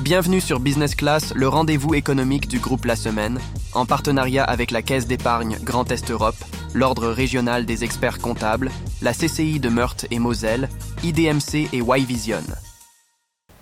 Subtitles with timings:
[0.00, 3.38] Bienvenue sur Business Class, le rendez-vous économique du groupe La Semaine,
[3.74, 6.34] en partenariat avec la Caisse d'épargne Grand Est Europe,
[6.74, 8.70] l'Ordre régional des experts comptables,
[9.02, 10.68] la CCI de Meurthe et Moselle,
[11.04, 12.42] IDMC et Y-Vision.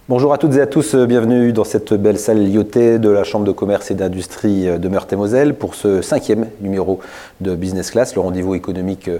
[0.08, 3.44] Bonjour à toutes et à tous, bienvenue dans cette belle salle liotée de la Chambre
[3.44, 7.00] de commerce et d'industrie de Meurthe et Moselle pour ce cinquième numéro
[7.42, 9.10] de Business Class, le rendez-vous économique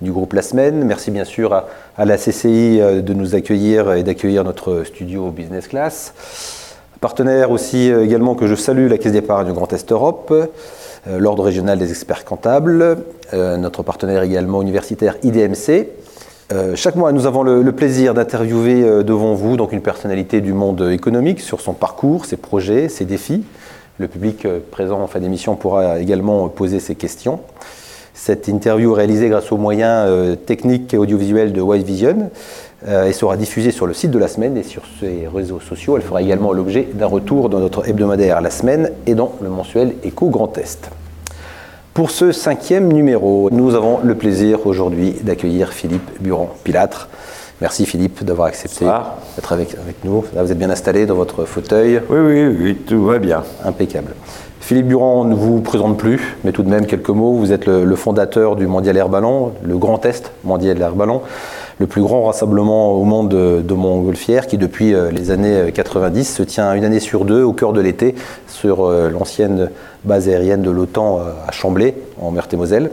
[0.00, 0.84] du groupe La Semaine.
[0.84, 1.68] Merci bien sûr à,
[1.98, 6.14] à la CCI de nous accueillir et d'accueillir notre studio Business Class.
[7.00, 11.18] Partenaire aussi euh, également que je salue, la Caisse d'épargne du Grand Est Europe, euh,
[11.18, 12.98] l'Ordre régional des experts comptables,
[13.32, 15.88] euh, notre partenaire également universitaire IDMC.
[16.74, 21.40] chaque mois, nous avons le, plaisir d'interviewer devant vous donc une personnalité du monde économique
[21.40, 23.44] sur son parcours, ses projets, ses défis.
[23.98, 27.38] Le public présent en fin d'émission pourra également poser ses questions.
[28.14, 32.30] Cette interview réalisée grâce aux moyens techniques et audiovisuels de White Vision
[32.86, 35.96] et sera diffusée sur le site de la semaine et sur ses réseaux sociaux.
[35.96, 39.94] Elle fera également l'objet d'un retour dans notre hebdomadaire La Semaine et dans le mensuel
[40.02, 40.90] Éco Grand Est.
[41.92, 47.08] Pour ce cinquième numéro, nous avons le plaisir aujourd'hui d'accueillir Philippe Buron-Pilâtre.
[47.60, 48.86] Merci Philippe d'avoir accepté
[49.36, 50.24] d'être avec, avec, nous.
[50.34, 52.00] Là, vous êtes bien installé dans votre fauteuil.
[52.08, 53.42] Oui, oui, oui, tout va bien.
[53.64, 54.14] Impeccable.
[54.60, 57.34] Philippe Buron, on ne vous présente plus, mais tout de même quelques mots.
[57.34, 61.22] Vous êtes le, le fondateur du Mondial Air Ballon, le Grand Est Mondial Air Ballon
[61.80, 66.42] le plus grand rassemblement au monde de, montgolfière qui depuis euh, les années 90 se
[66.42, 68.14] tient une année sur deux au cœur de l'été
[68.46, 69.70] sur euh, l'ancienne
[70.04, 72.90] base aérienne de l'OTAN euh, à Chamblay en Meurthe-et-Moselle.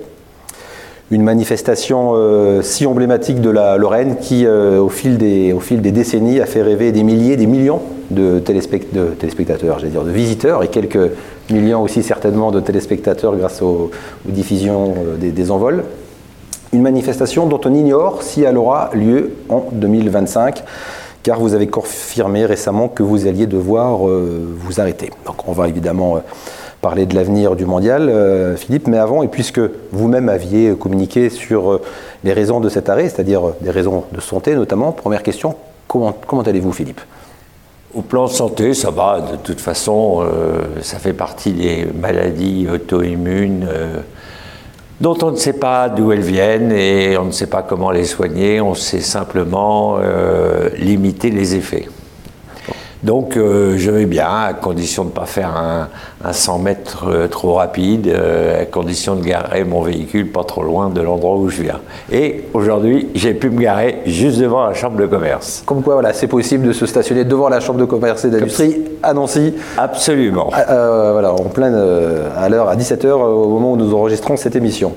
[1.11, 2.15] Une manifestation
[2.61, 5.53] si emblématique de la Lorraine qui, au, fil des,
[5.93, 7.79] décennies, a fait rêver des milliers, des millions
[8.11, 10.99] de, téléspectateurs, j'allais dire de visiteurs, et quelques
[11.49, 13.89] millions aussi certainement de téléspectateurs grâce aux,
[14.25, 15.85] diffusions des envols
[16.73, 20.63] une manifestation dont on ignore si elle aura lieu en 2025
[21.27, 25.11] car vous avez confirmé récemment que vous alliez devoir euh, vous arrêter.
[25.25, 26.19] Donc on va évidemment euh,
[26.81, 29.59] parler de l'avenir du mondial, euh, Philippe, mais avant, et puisque
[29.91, 31.81] vous-même aviez communiqué sur
[32.23, 35.55] les raisons de cet arrêt, c'est-à-dire des raisons de santé notamment, première question,
[35.89, 37.01] comment, comment allez-vous Philippe?
[37.93, 39.19] Au plan santé, ça va.
[39.19, 40.23] De toute façon,
[40.81, 43.67] ça fait partie des maladies auto-immunes
[44.99, 48.05] dont on ne sait pas d'où elles viennent et on ne sait pas comment les
[48.05, 51.87] soigner, on sait simplement euh, limiter les effets.
[53.03, 55.87] Donc euh, je vais bien, à condition de ne pas faire un,
[56.31, 61.01] 100 mètres euh, trop rapide, à condition de garer mon véhicule pas trop loin de
[61.01, 61.79] l'endroit où je viens.
[62.11, 65.63] Et aujourd'hui, j'ai pu me garer juste devant la chambre de commerce.
[65.65, 68.81] Comme quoi, voilà, c'est possible de se stationner devant la chambre de commerce et d'industrie
[69.03, 69.53] à Nancy.
[69.77, 70.49] Absolument.
[70.51, 71.75] voilà, en pleine,
[72.35, 74.93] à l'heure, à 17h, au moment où nous enregistrons cette émission.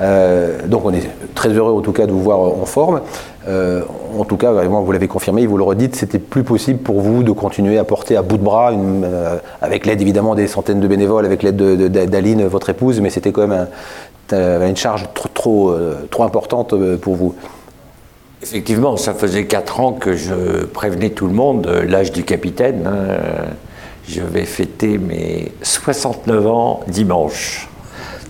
[0.00, 3.00] Euh, donc on est très heureux en tout cas de vous voir en forme.
[3.48, 3.82] Euh,
[4.18, 7.22] en tout cas, vraiment, vous l'avez confirmé, vous le redites, c'était plus possible pour vous
[7.22, 10.88] de continuer à porter à bout de bras, euh, avec l'aide évidemment des centaines de
[10.88, 13.66] bénévoles, avec l'aide d'Aline, votre épouse, mais c'était quand même
[14.32, 15.76] une charge trop, trop,
[16.10, 17.34] trop importante pour vous.
[18.42, 22.86] Effectivement, ça faisait 4 ans que je prévenais tout le monde, l'âge du capitaine.
[22.86, 23.16] Hein.
[24.08, 27.68] je vais fêter mes 69 ans dimanche.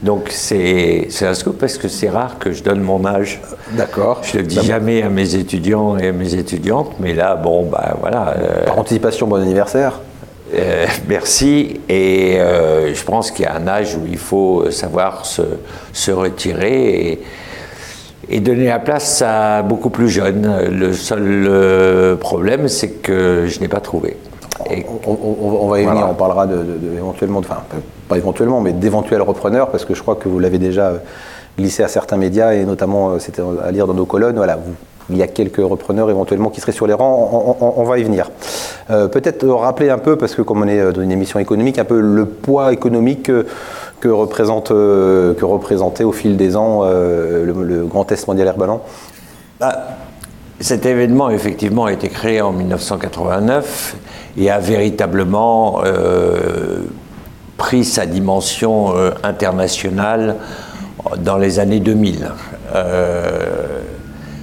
[0.02, 3.40] Donc c'est un scoop parce que c'est rare que je donne mon âge.
[3.72, 4.20] D'accord.
[4.22, 7.94] Je le dis jamais à mes étudiants et à mes étudiantes, mais là, bon, ben
[8.00, 8.34] voilà.
[8.36, 10.00] Euh, Par anticipation, bon anniversaire.
[10.54, 11.80] Euh, merci.
[11.88, 15.42] Et euh, je pense qu'il y a un âge où il faut savoir se,
[15.92, 17.22] se retirer et,
[18.28, 20.68] et, donner la place à beaucoup plus jeunes.
[20.70, 24.16] Le seul problème, c'est que je n'ai pas trouvé.
[25.06, 26.64] On, va y venir, on parlera de,
[26.96, 27.58] éventuellement, enfin
[28.08, 30.92] pas éventuellement, mais d'éventuels repreneurs, parce que je crois que vous l'avez déjà
[31.58, 34.58] glissé à certains médias, et notamment, euh, c'était à lire dans nos colonnes, voilà,
[35.10, 38.30] il y a quelques repreneurs éventuellement qui seraient sur les rangs, on, va y venir.
[38.90, 41.84] Euh, peut-être rappeler un peu, parce que comme on est dans une émission économique, un
[41.84, 43.30] peu le poids économique
[44.00, 48.80] que, représente, euh, que représentait au fil des ans le, Grand Test mondial air ballon.
[49.60, 49.72] Bah,
[50.60, 53.96] cet événement, effectivement, a été créé en 1989
[54.36, 56.84] et a véritablement euh,
[57.56, 60.36] pris sa dimension euh, internationale
[61.18, 62.28] dans les années 2000.
[62.74, 63.80] Euh,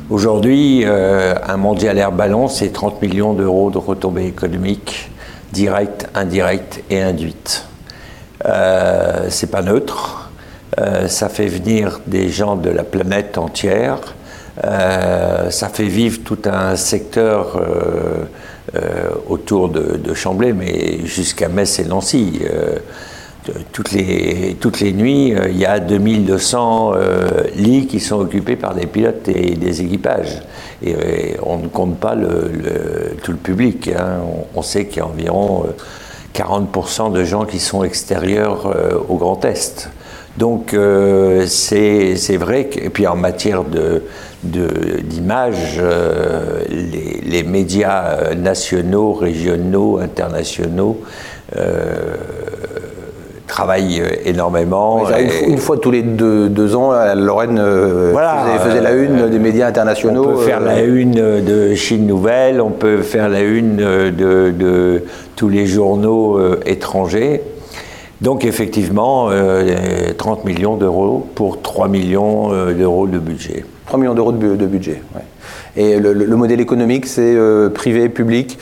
[0.09, 5.09] aujourd'hui, un mondial air ballon, c'est 30 millions d'euros de retombées économiques
[5.53, 7.65] directes, indirectes et induites.
[9.29, 10.29] c'est pas neutre.
[11.07, 13.99] ça fait venir des gens de la planète entière.
[14.63, 17.59] Ça fait vivre tout un secteur
[18.75, 22.39] euh, autour de, de, Chamblay, mais jusqu'à Metz et Nancy.
[22.43, 22.77] Euh,
[23.73, 26.93] toutes les, toutes les nuits, il y a 2200
[27.55, 30.43] lits qui sont occupés par des pilotes et des équipages.
[30.83, 33.89] Et, on ne compte pas tout le public.
[33.89, 34.19] Hein.
[34.53, 35.65] On, sait qu'il y a environ
[36.35, 38.71] 40% de gens qui sont extérieurs
[39.09, 39.89] au Grand Est.
[40.37, 40.75] Donc
[41.47, 44.03] c'est vrai et puis en matière de,
[44.43, 50.97] d'image, euh, les, médias euh, nationaux, régionaux, internationaux
[51.55, 52.15] euh,
[53.47, 55.03] travaillent énormément.
[55.45, 57.61] une, fois tous les deux, ans, Lorraine
[58.63, 60.25] faisait, la une des médias internationaux.
[60.25, 65.03] On peut faire la une de Chine Nouvelle, on peut faire la une de, de
[65.35, 67.41] tous les journaux étrangers.
[68.21, 69.29] Donc effectivement,
[70.17, 73.65] 30 millions d'euros pour 3 millions d'euros de budget.
[73.91, 75.01] 3 millions d'euros de, budget.
[75.75, 78.57] Et le, modèle économique, c'est euh, privé, public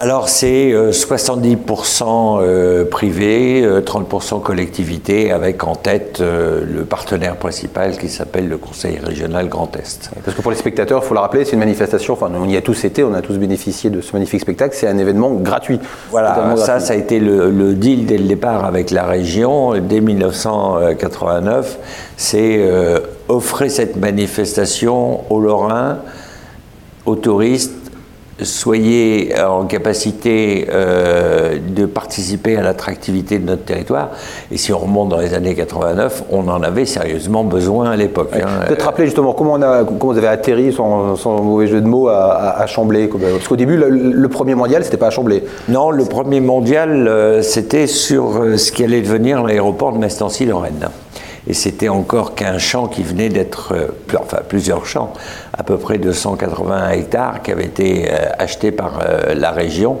[0.00, 8.08] alors c'est 70% euh, euh, privé, 30% collectivité, avec en tête le partenaire principal qui
[8.08, 10.10] s'appelle le Conseil régional Grand Est.
[10.24, 12.56] Parce que pour les spectateurs, il faut le rappeler, c'est une manifestation, enfin on y
[12.56, 15.80] a tous été, on a tous bénéficié de ce magnifique spectacle, c'est un événement gratuit.
[16.10, 20.00] Voilà, ça, ça a été le, le, deal dès le départ avec la région, dès
[20.00, 21.76] 1989,
[22.16, 22.64] c'est
[23.26, 25.98] offrez cette manifestation aux Lorrains,
[27.04, 27.72] aux touristes,
[28.42, 34.10] soyez en capacité euh, de participer à l'attractivité de notre territoire.
[34.52, 38.30] Et si on remonte dans les années 89, on en avait sérieusement besoin à l'époque.
[38.34, 38.64] Hein.
[38.66, 42.08] Peut-être rappeler justement comment, on a, comment vous avez atterri, sans, mauvais jeu de mots,
[42.08, 43.08] à, Chamblay.
[43.08, 45.42] Parce qu'au début, le, premier mondial, c'était pas à Chamblay.
[45.68, 50.88] Non, le premier mondial, euh, c'était sur euh, ce qui allait devenir l'aéroport de Mestancy-Lorraine
[51.48, 53.88] et c'était encore qu'un champ qui venait d'être, euh,
[54.20, 55.14] enfin plusieurs champs,
[55.56, 59.96] à peu près de 180 hectares qui avaient été euh, achetés par euh, la région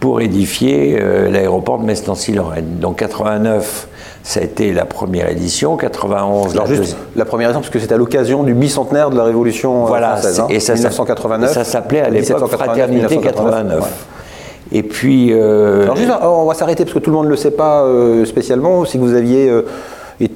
[0.00, 1.00] pour édifier
[1.30, 2.80] l'aéroport de Mestancy-Lorraine.
[2.80, 3.86] Donc 89,
[4.24, 6.54] ça a été la première édition, 91.
[6.54, 9.22] Alors la juste la première édition, parce que c'est à l'occasion du bicentenaire de la
[9.22, 11.52] Révolution voilà, française, hein, et ça, 1989.
[11.52, 13.84] Ça s'appelait à l'époque Fraternité 89.
[14.72, 15.32] Et puis.
[15.32, 17.86] Alors juste, on va s'arrêter parce que tout le monde ne le sait pas
[18.24, 18.84] spécialement.
[18.84, 19.52] Si vous aviez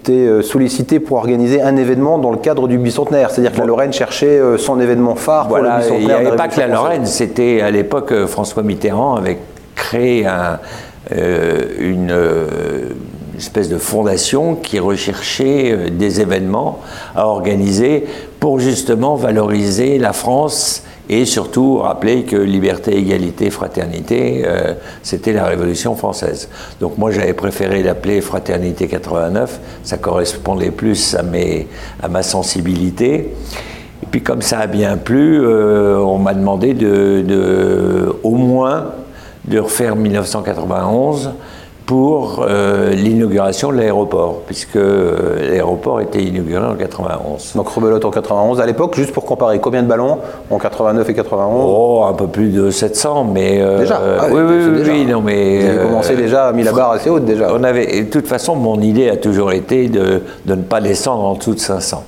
[0.09, 3.31] euh, sollicité pour organiser un événement dans le cadre du bicentenaire.
[3.31, 6.01] C'est-à-dire que la Lorraine cherchait euh, son événement phare pour le bicentenaire.
[6.01, 9.39] Il n'y avait pas que la Lorraine, c'était à l'époque euh, François Mitterrand avait
[9.75, 10.27] créé
[11.79, 12.13] une
[13.37, 16.79] espèce de fondation qui recherchait des événements
[17.15, 18.07] à organiser
[18.41, 25.45] pour justement valoriser la France et surtout rappeler que liberté, égalité, fraternité, euh, c'était la
[25.45, 26.49] Révolution française.
[26.81, 31.69] Donc moi j'avais préféré l'appeler Fraternité 89, ça correspondait plus à, mes,
[32.03, 33.33] à ma sensibilité.
[34.03, 38.93] Et puis comme ça a bien plu, euh, on m'a demandé de, de, au moins
[39.45, 41.31] de refaire 1991
[41.87, 47.53] pour euh, l'inauguration de l'aéroport, puisque euh, l'aéroport était inauguré en 91.
[47.55, 48.61] Donc rebelote en 91.
[48.61, 50.19] À l'époque, juste pour comparer, combien de ballons
[50.51, 53.63] en 89 et 91 Oh, un peu plus de 700, mais...
[53.63, 54.01] Euh, déjà?
[54.21, 55.61] Ah Oui, oui, oui, non, mais...
[55.61, 57.55] Vous avez commencé déjà, mis la barre assez haute déjà.
[57.55, 61.23] On avait, de toute façon, mon idée a toujours été de, de ne pas descendre
[61.23, 62.03] en dessous de 500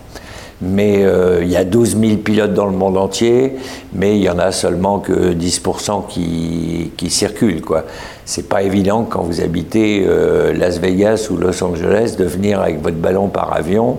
[0.60, 1.04] mais
[1.40, 3.54] il y a 12 000 pilotes dans le monde entier,
[3.92, 7.62] mais il y en a seulement que 10% qui, qui circulent.
[7.62, 7.84] Quoi
[8.28, 12.82] c'est pas évident quand vous habitez euh, Las Vegas ou Los Angeles de venir avec
[12.82, 13.96] votre ballon par avion,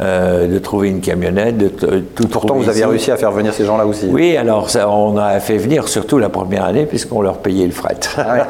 [0.00, 2.26] euh, de trouver une camionnette, de tout.
[2.26, 4.06] Pourtant, vous avez réussi à faire venir ces gens-là aussi.
[4.10, 7.72] Oui, alors ça, on a fait venir surtout la première année puisqu'on leur payait le
[7.72, 7.98] fret.
[8.16, 8.46] Ah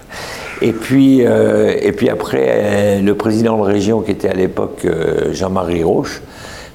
[0.62, 4.86] et puis, euh, et puis après, le président de région qui était à l'époque
[5.32, 6.22] Jean-Marie Roche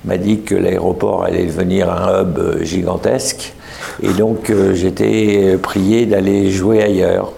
[0.07, 3.53] m'a dit que l'aéroport allait devenir un hub gigantesque.
[4.01, 7.33] Et donc j'étais prié d'aller jouer ailleurs.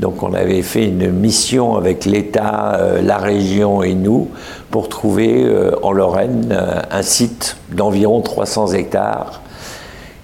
[0.00, 4.28] Donc on avait fait une mission avec l'État, euh, la région et nous
[4.70, 9.40] pour trouver euh, en Lorraine euh, un site d'environ 300 hectares.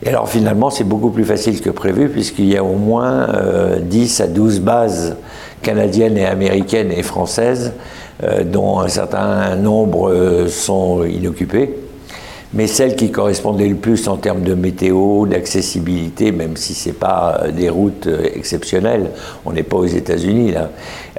[0.03, 3.29] Et alors finalement c'est beaucoup plus facile que prévu puisqu'il y a au moins
[3.83, 5.17] 10 à 12 bases
[5.63, 7.73] canadiennes et américaines et françaises
[8.45, 11.75] dont un certain nombre sont inoccupées
[12.55, 16.95] mais celle qui correspondait le plus en termes de météo, d'accessibilité, même si ce n'est
[16.95, 19.11] pas euh, des routes euh, exceptionnelles,
[19.47, 20.71] on n'est pas aux États-Unis là,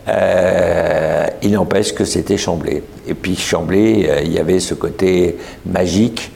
[0.08, 2.84] euh, il n'empêche que c'était Chamblay.
[3.08, 6.32] Et puis Chamblay, il y avait ce côté magique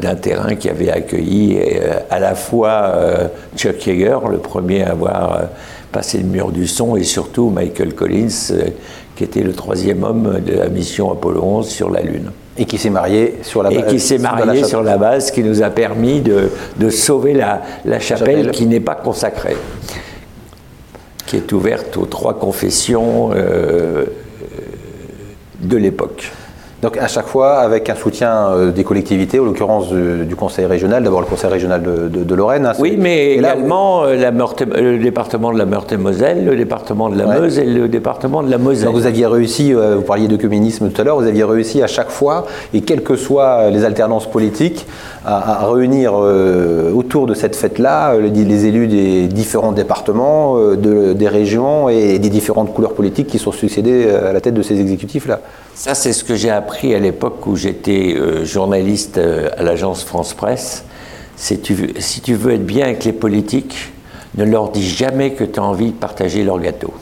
[0.00, 1.58] d'un terrain qui avait accueilli
[2.10, 2.94] à la fois
[3.56, 5.40] Chuck Yeager, le premier à avoir
[5.92, 8.52] passé le mur du son, et surtout Michael Collins,
[9.16, 12.30] qui était le troisième homme de la mission Apollo 11 sur la Lune.
[12.56, 13.78] Et qui s'est marié sur la base.
[13.78, 17.62] Et qui s'est marié sur la base, qui nous a permis de, de sauver la,
[17.84, 19.56] la chapelle, qui n'est pas consacrée.
[21.26, 24.06] qui est ouverte aux trois confessions de
[25.76, 26.30] l'époque.
[26.84, 31.02] Donc à chaque fois avec un soutien euh, des collectivités, en l'occurrence du, conseil régional,
[31.02, 32.66] d'abord le conseil régional de, Lorraine.
[32.66, 37.24] Hein, oui, mais également euh, la le département de la Meurthe-et-Moselle, le département de la
[37.24, 38.84] Meuse et le département de la Moselle.
[38.84, 41.82] Donc vous aviez réussi, euh, vous parliez de communisme tout à l'heure, vous aviez réussi
[41.82, 44.86] à chaque fois, et quelles que soient les alternances politiques,
[45.24, 46.12] à, réunir
[46.94, 52.92] autour de cette fête-là les, élus des différents départements, des régions et des différentes couleurs
[52.92, 55.40] politiques qui sont succédées à la tête de ces exécutifs-là.
[55.74, 60.04] Ça, c'est ce que j'ai appris à l'époque où j'étais euh, journaliste euh, à l'agence
[60.04, 60.84] France Presse.
[61.36, 63.92] Si tu, si tu veux être bien avec les politiques,
[64.36, 66.94] ne leur dis jamais que tu as envie de partager leur gâteau.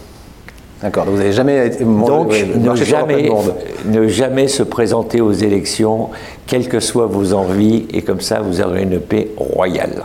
[0.81, 3.31] D'accord, vous n'avez jamais été Donc, ne jamais,
[3.85, 6.09] ne jamais se présenter aux élections,
[6.47, 10.03] quelles que soient vos envies, et comme ça, vous aurez une paix royale.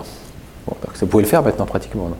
[0.68, 2.12] Bon, vous pouvez le faire maintenant, pratiquement.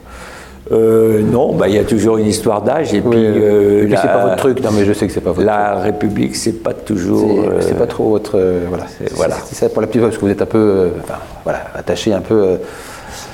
[0.70, 3.18] Euh, non, bah, il y a toujours une histoire d'âge et puis.
[3.18, 4.62] Euh, c'est pas votre truc.
[4.62, 5.46] Non, mais je sais que c'est pas votre.
[5.46, 7.44] La République, c'est pas toujours.
[7.60, 8.38] C'est pas trop votre.
[8.68, 8.84] voilà.
[8.98, 9.36] C'est voilà.
[9.52, 10.90] ça pour la petite parce que vous êtes un peu,
[11.44, 12.58] voilà, attaché un peu.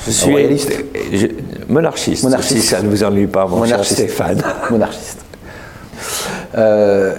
[0.07, 0.73] je suis royaliste.
[1.69, 2.25] monarchiste.
[2.25, 2.61] Monarchiste.
[2.61, 3.97] Si ça ne vous ennuie pas, mon monarchiste.
[3.99, 4.43] cher Stéphane.
[4.71, 5.24] Monarchiste.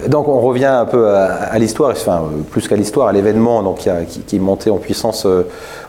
[0.08, 4.20] Donc on revient un peu à, l'histoire, enfin plus qu'à l'histoire, à l'événement donc, qui,
[4.26, 5.26] qui, est monté en puissance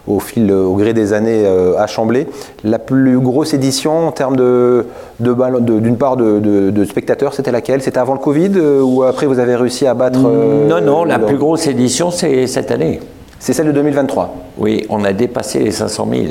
[0.07, 2.27] au fil, au gré des années euh, à Chamblay.
[2.63, 4.85] La plus grosse édition en termes de,
[5.19, 7.81] d'une part de, spectateurs, c'était laquelle?
[7.81, 11.03] C'était avant le Covid euh, ou après vous avez réussi à battre euh, Non, non,
[11.03, 12.99] la plus grosse édition c'est cette année.
[13.39, 16.23] C'est celle de 2023 Oui, on a dépassé les 500 000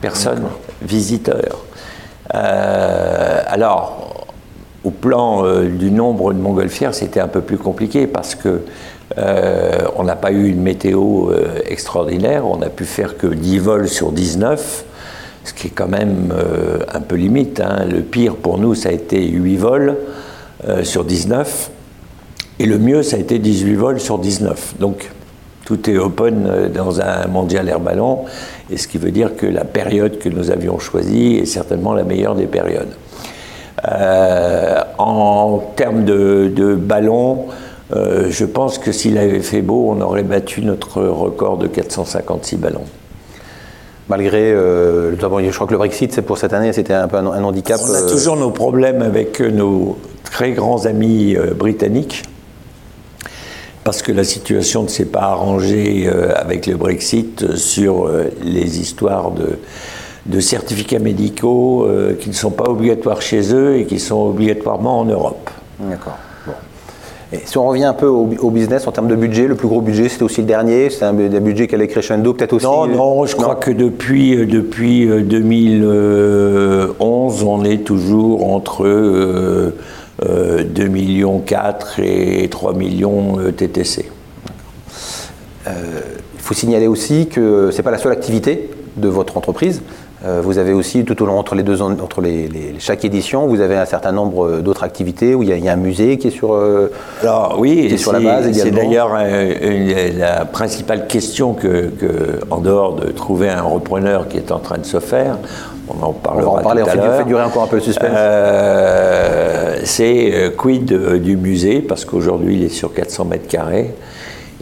[0.00, 0.44] personnes,
[0.82, 1.64] visiteurs.
[2.30, 4.23] alors,
[4.84, 8.60] au plan du nombre de montgolfières, c'était un peu plus compliqué parce que
[9.18, 13.58] euh, on n'a pas eu une météo euh, extraordinaire, on a pu faire que 10
[13.58, 14.84] vols sur 19,
[15.44, 17.60] ce qui est quand même euh, un peu limite.
[17.60, 17.84] Hein.
[17.88, 19.96] Le pire pour nous, ça a été 8 vols
[20.82, 21.70] sur 19,
[22.58, 24.76] et le mieux, ça a été 18 vols sur 19.
[24.80, 25.10] Donc
[25.66, 28.20] tout est open dans un mondial air ballon,
[28.70, 32.02] et ce qui veut dire que la période que nous avions choisie est certainement la
[32.02, 32.94] meilleure des périodes.
[34.98, 37.46] En termes de, de ballons,
[37.92, 42.56] euh, je pense que s'il avait fait beau, on aurait battu notre record de 456
[42.56, 42.84] ballons.
[44.08, 47.26] Malgré, euh, je crois que le Brexit, c'est pour cette année, c'était un peu un,
[47.26, 47.80] handicap.
[47.82, 52.22] On a euh, toujours nos problèmes avec nos très grands amis britanniques,
[53.82, 58.10] parce que la situation ne s'est pas arrangée avec le Brexit sur
[58.42, 59.58] les histoires de,
[60.26, 61.86] de certificats médicaux
[62.20, 65.50] qui ne sont pas obligatoires chez eux et qui sont obligatoirement en Europe.
[65.78, 66.16] D'accord
[67.44, 70.08] si on revient un peu au, business en termes de budget, le plus gros budget
[70.08, 73.34] c'était aussi le dernier, c'est un, budget qui allait crescendo peut-être aussi Non, non, je
[73.34, 78.84] crois que depuis, euh, depuis 2011, euh, on est toujours entre
[80.22, 81.42] 2,4 millions
[81.98, 84.10] et 3 millions TTC.
[85.66, 85.72] Il
[86.38, 89.82] faut signaler aussi que ce n'est pas la seule activité de votre entreprise.
[90.24, 93.60] Euh, vous avez aussi, tout au long, entre, les deux, entre les, chaque édition, vous
[93.60, 96.30] avez un certain nombre euh, d'autres activités où il y, a, un musée qui est
[96.30, 96.90] sur, euh,
[97.20, 101.90] Alors, oui, sur la base C'est d'ailleurs la principale question que,
[102.50, 105.36] en dehors de trouver un repreneur qui est en train de se faire,
[105.88, 107.76] on en parlera on va en parler, tout à fait, fait durer encore un peu
[107.76, 108.16] le suspense.
[109.84, 113.94] c'est quid du musée, parce qu'aujourd'hui il est sur 400 mètres carrés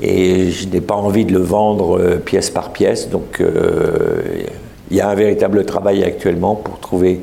[0.03, 3.41] et je n'ai pas envie de le vendre pièce par pièce, donc
[4.93, 7.23] il y a un véritable travail actuellement pour trouver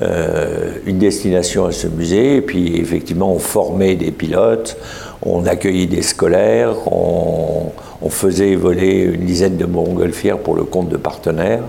[0.00, 2.36] euh, une destination à ce musée.
[2.36, 4.76] Et puis effectivement, on formait des pilotes,
[5.20, 7.72] on accueillait des scolaires, on,
[8.10, 11.62] faisait voler une dizaine de montgolfières pour le compte de partenaires.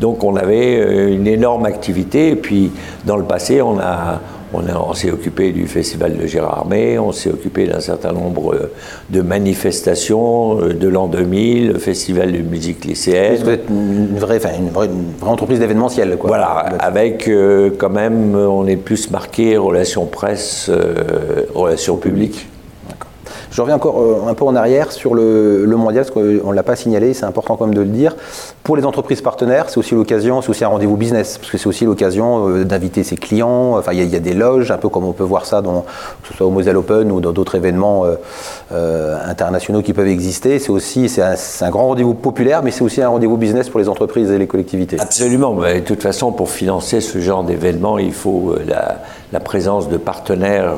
[0.00, 2.30] Donc on avait euh, une énorme activité.
[2.30, 2.72] Et puis
[3.04, 4.20] dans le passé, on a,
[4.52, 8.70] on, s'est occupé du festival de Gérard Armé, on s'est occupé d'un certain nombre
[9.10, 13.42] de manifestations euh, de l'an 2000, le festival de musique lycéenne.
[13.42, 14.88] Vous êtes une vraie, une vraie,
[15.22, 16.16] entreprise d'événementiel.
[16.22, 16.46] Voilà,
[16.80, 22.48] avec euh, quand même, on est plus marqué relations presse, euh, relations publiques.
[23.58, 26.62] Je reviens encore euh, un peu en arrière sur le, mondial, parce qu'on ne l'a
[26.62, 28.14] pas signalé, c'est important quand même de le dire.
[28.62, 31.66] Pour les entreprises partenaires, c'est aussi l'occasion, c'est aussi un rendez-vous business, parce que c'est
[31.66, 33.76] aussi l'occasion euh, d'inviter ses clients.
[33.76, 36.34] Enfin, il y, a des loges, un peu comme on peut voir ça, que ce
[36.34, 38.04] soit au Moselle Open ou dans d'autres événements
[38.70, 40.60] euh, internationaux qui peuvent exister.
[40.60, 43.88] C'est aussi c'est un, grand rendez-vous populaire, mais c'est aussi un rendez-vous business pour les
[43.88, 45.00] entreprises et les collectivités.
[45.00, 45.56] Absolument.
[45.56, 48.98] de toute façon, pour financer ce genre d'événement, il faut la,
[49.32, 50.74] la, présence de partenaires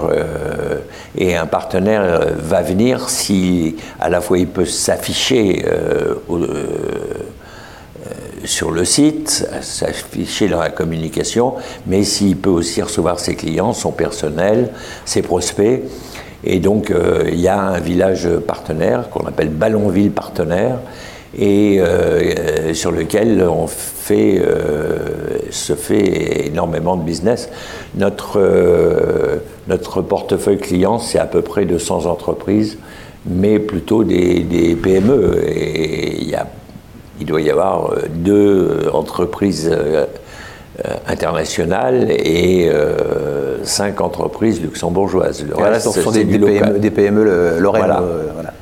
[1.18, 2.62] et un partenaire va
[3.08, 6.44] si à la fois il peut s'afficher euh, euh,
[8.44, 11.54] sur le site, s'afficher dans la communication,
[11.86, 14.70] mais s'il peut aussi recevoir ses clients, son personnel,
[15.04, 15.82] ses prospects.
[16.42, 20.78] Et donc, euh, il y a un village partenaire qu'on appelle Ballonville Partenaire,
[21.36, 24.42] et euh, sur lequel on fait,
[25.50, 27.48] se fait énormément de business.
[27.94, 28.40] Notre,
[29.68, 32.78] notre portefeuille client, c'est à peu près 200 entreprises,
[33.26, 35.42] mais plutôt des, des PME.
[35.46, 36.46] Et il y a
[37.20, 40.06] il doit y avoir euh, deux entreprises euh,
[40.84, 42.70] euh, internationales et
[43.62, 45.44] cinq entreprises luxembourgeoises.
[45.46, 47.84] Le reste, ce sont des, PME, des PME Lorraine.
[47.84, 48.52] Voilà.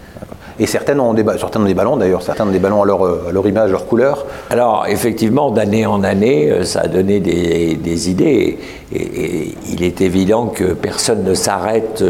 [0.60, 3.46] Et certaines ont des, certaines ballons d'ailleurs, certains ont des ballons à leur, à leur,
[3.46, 4.26] image, leur couleur.
[4.50, 8.58] Alors effectivement, d'année en année, ça a donné des, idées.
[8.94, 12.02] Et, il est évident que personne ne s'arrête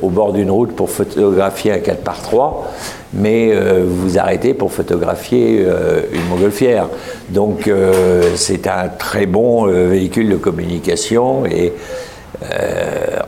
[0.00, 2.72] au bord d'une route pour photographier un 4 par 3
[3.14, 6.88] mais euh, vous arrêtez pour photographier euh, une montgolfière.
[7.30, 11.72] Donc euh, c'est un très bon véhicule de communication et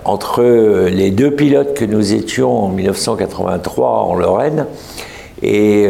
[0.04, 0.42] entre
[0.88, 4.66] les deux pilotes que nous étions en 1983 en Lorraine
[5.42, 5.88] et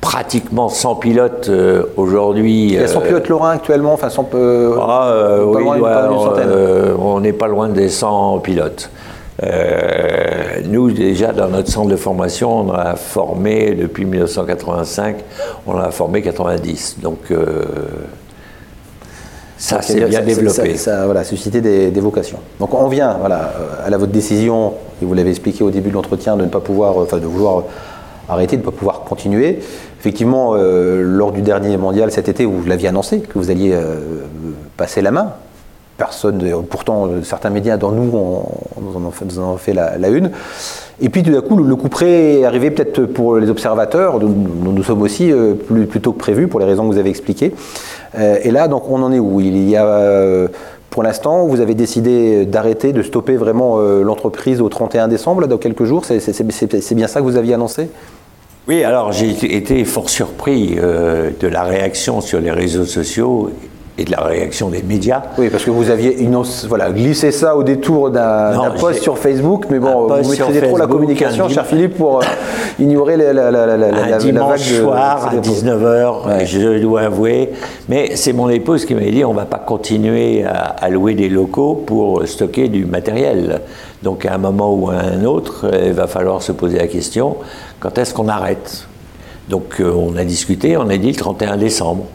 [0.00, 1.50] pratiquement 100 pilotes
[1.96, 2.64] aujourd'hui.
[2.64, 4.28] Il y a 100 pilotes lorrains actuellement, enfin 100
[4.80, 5.64] ah, oui,
[6.98, 8.90] on n'est pas loin des 100 pilotes.
[9.42, 15.16] Euh, nous, déjà, dans notre centre de formation, on a formé, depuis 1985,
[15.66, 17.00] on a formé 90.
[17.00, 17.64] Donc, euh,
[19.64, 20.76] ça s'est bien développé.
[20.76, 22.38] Ça, a voilà, suscité des, vocations.
[22.60, 23.52] Donc, on vient voilà,
[23.84, 26.60] à la, votre décision, et vous l'avez expliqué au début de l'entretien, de ne pas
[26.60, 27.64] pouvoir, enfin, de vouloir
[28.28, 29.60] arrêter, de ne pas pouvoir continuer.
[29.98, 33.74] Effectivement, euh, lors du dernier mondial cet été, vous l'aviez annoncé que vous alliez
[34.76, 35.32] passer la main
[35.96, 40.30] personne, pourtant certains médias dans nous, nous, en ont fait, la, une.
[41.00, 44.72] Et puis tout d'un coup, le, coup près est arrivé peut-être pour les observateurs, nous,
[44.72, 47.54] nous sommes aussi euh, plus, tôt que prévu pour les raisons que vous avez expliquées.
[48.16, 49.40] Euh, et là, donc on en est où?
[49.40, 50.48] Il y a, euh,
[50.90, 55.84] pour l'instant, vous avez décidé d'arrêter, de stopper vraiment l'entreprise au 31 décembre, dans quelques
[55.84, 56.04] jours?
[56.04, 57.88] C'est bien ça que vous aviez annoncé?
[58.68, 63.50] Oui, alors j'ai été fort surpris de la réaction sur les réseaux sociaux
[63.96, 65.22] et de la réaction des médias.
[65.38, 69.66] Oui, parce que vous aviez une, voilà, glissé ça au détour d'un post sur Facebook,
[69.70, 72.24] mais bon, vous maîtrisez trop la communication, cher Philippe, pour euh,
[72.80, 77.50] ignorer la, la, la, la, un dimanche vague soir à 19h, je dois avouer.
[77.88, 81.14] Mais c'est mon épouse qui m'avait dit on ne va pas continuer à, à, louer
[81.14, 83.60] des locaux pour stocker du matériel.
[84.02, 87.36] Donc à un moment ou à un autre, il va falloir se poser la question
[87.84, 88.86] quand est-ce qu'on arrête?
[89.50, 92.06] Donc euh, on a discuté, on a dit le 31 décembre.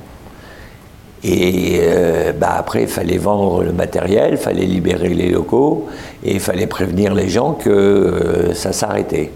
[1.24, 5.88] Et euh, bah après, il fallait vendre le matériel, il fallait libérer les locaux
[6.24, 9.32] et il fallait prévenir les gens que euh, ça s'arrêtait.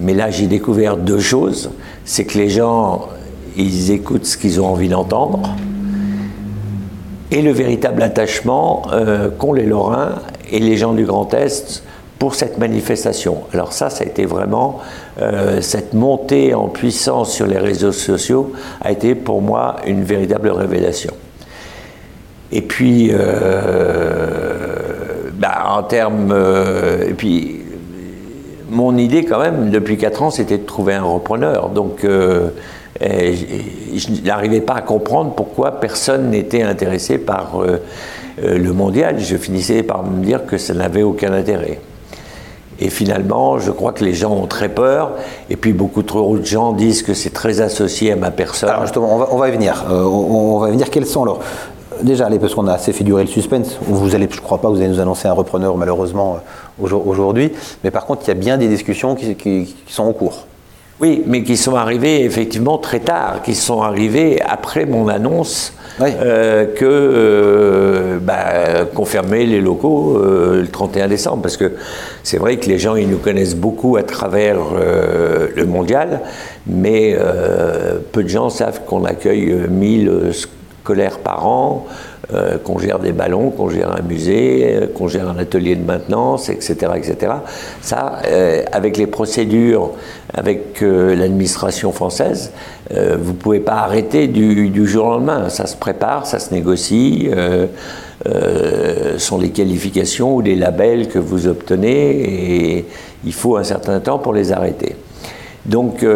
[0.00, 1.70] Mais là, j'ai découvert deux choses.
[2.04, 3.08] C'est que les gens,
[3.56, 5.54] ils écoutent ce qu'ils ont envie d'entendre
[7.30, 10.16] et le véritable attachement euh, qu'ont les Lorrains
[10.50, 11.82] et les gens du Grand Est
[12.18, 13.38] pour cette manifestation.
[13.52, 14.80] Alors ça, ça a été vraiment,
[15.20, 20.50] euh, cette montée en puissance sur les réseaux sociaux a été pour moi une véritable
[20.50, 21.12] révélation.
[22.52, 24.76] Et puis, euh,
[25.34, 26.30] bah, en termes...
[26.32, 27.60] Euh, et puis,
[28.70, 31.68] mon idée quand même, depuis 4 ans, c'était de trouver un repreneur.
[31.68, 32.50] Donc, je
[34.24, 37.62] n'arrivais pas à comprendre pourquoi personne n'était intéressé par
[38.42, 39.20] le mondial.
[39.20, 41.78] Je finissais par me dire que ça n'avait aucun intérêt.
[42.80, 45.12] Et finalement, je crois que les gens ont très peur.
[45.50, 48.68] Et puis beaucoup trop de gens disent que c'est très associé à ma personne.
[48.68, 49.84] Alors justement, on va, y venir.
[49.90, 50.90] Euh, on, va y venir.
[50.90, 51.40] Quels sont alors
[52.02, 53.78] Déjà, parce qu'on a assez fait durer le suspense.
[53.82, 56.38] Vous allez, je ne crois pas, que vous allez nous annoncer un repreneur malheureusement
[56.82, 57.52] euh, aujourd'hui.
[57.84, 60.44] Mais par contre, il y a bien des discussions qui sont en cours.
[61.00, 66.66] Oui, mais qui sont arrivées effectivement très tard, qui sont arrivées après mon annonce euh,
[66.74, 71.42] que euh, bah, confirmer les locaux euh, le 31 décembre.
[71.42, 71.72] Parce que
[72.22, 74.56] c'est vrai que les gens, ils nous connaissent beaucoup à travers
[75.54, 76.20] le mondial,
[76.66, 77.16] mais
[78.12, 81.86] peu de gens savent qu'on accueille 1000 scolaires par an.
[82.32, 85.84] Euh, qu'on gère des ballons, qu'on gère un musée, euh, qu'on gère un atelier de
[85.84, 86.92] maintenance, etc.
[86.96, 87.32] etc.
[87.82, 89.90] Ça, euh, avec les procédures,
[90.32, 92.52] avec l'administration française,
[92.90, 95.48] vous ne pouvez pas arrêter du, jour au lendemain.
[95.48, 97.30] Ça se prépare, ça se négocie.
[99.18, 102.84] sont les qualifications ou les labels que vous obtenez et
[103.24, 104.96] il faut un certain temps pour les arrêter.
[105.66, 106.06] Donc, ce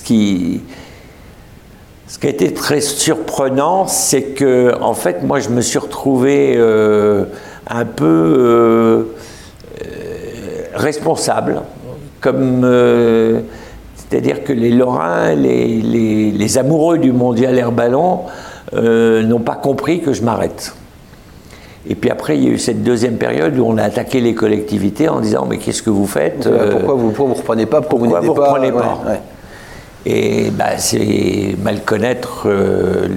[0.00, 0.60] qui
[2.08, 6.54] ce qui a été très surprenant, c'est que, en fait, moi, je me suis retrouvé
[6.56, 7.26] euh,
[7.68, 9.02] un peu euh,
[10.74, 11.60] responsable,
[12.22, 12.66] comme
[13.94, 18.20] C'est-à-dire que les Lorrains, les, amoureux du mondial air ballon,
[18.72, 20.74] euh, n'ont pas compris que je m'arrête.
[21.86, 24.34] Et puis après, il y a eu cette deuxième période où on a attaqué les
[24.34, 28.26] collectivités en disant mais qu'est-ce que vous faites Pourquoi vous ne reprenez pas Pourquoi vous
[28.26, 28.98] ne reprenez pas,
[30.06, 33.08] Et bah, c'est mal connaître euh,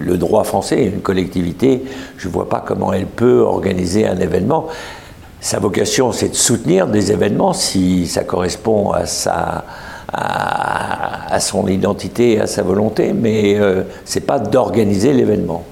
[0.00, 0.84] le, droit français.
[0.84, 1.84] Une collectivité,
[2.16, 4.66] je ne vois pas comment elle peut organiser un événement.
[5.40, 9.64] Sa vocation, c'est de soutenir des événements si ça correspond à sa,
[10.12, 15.64] à, son identité, à sa volonté, mais euh, ce n'est pas d'organiser l'événement.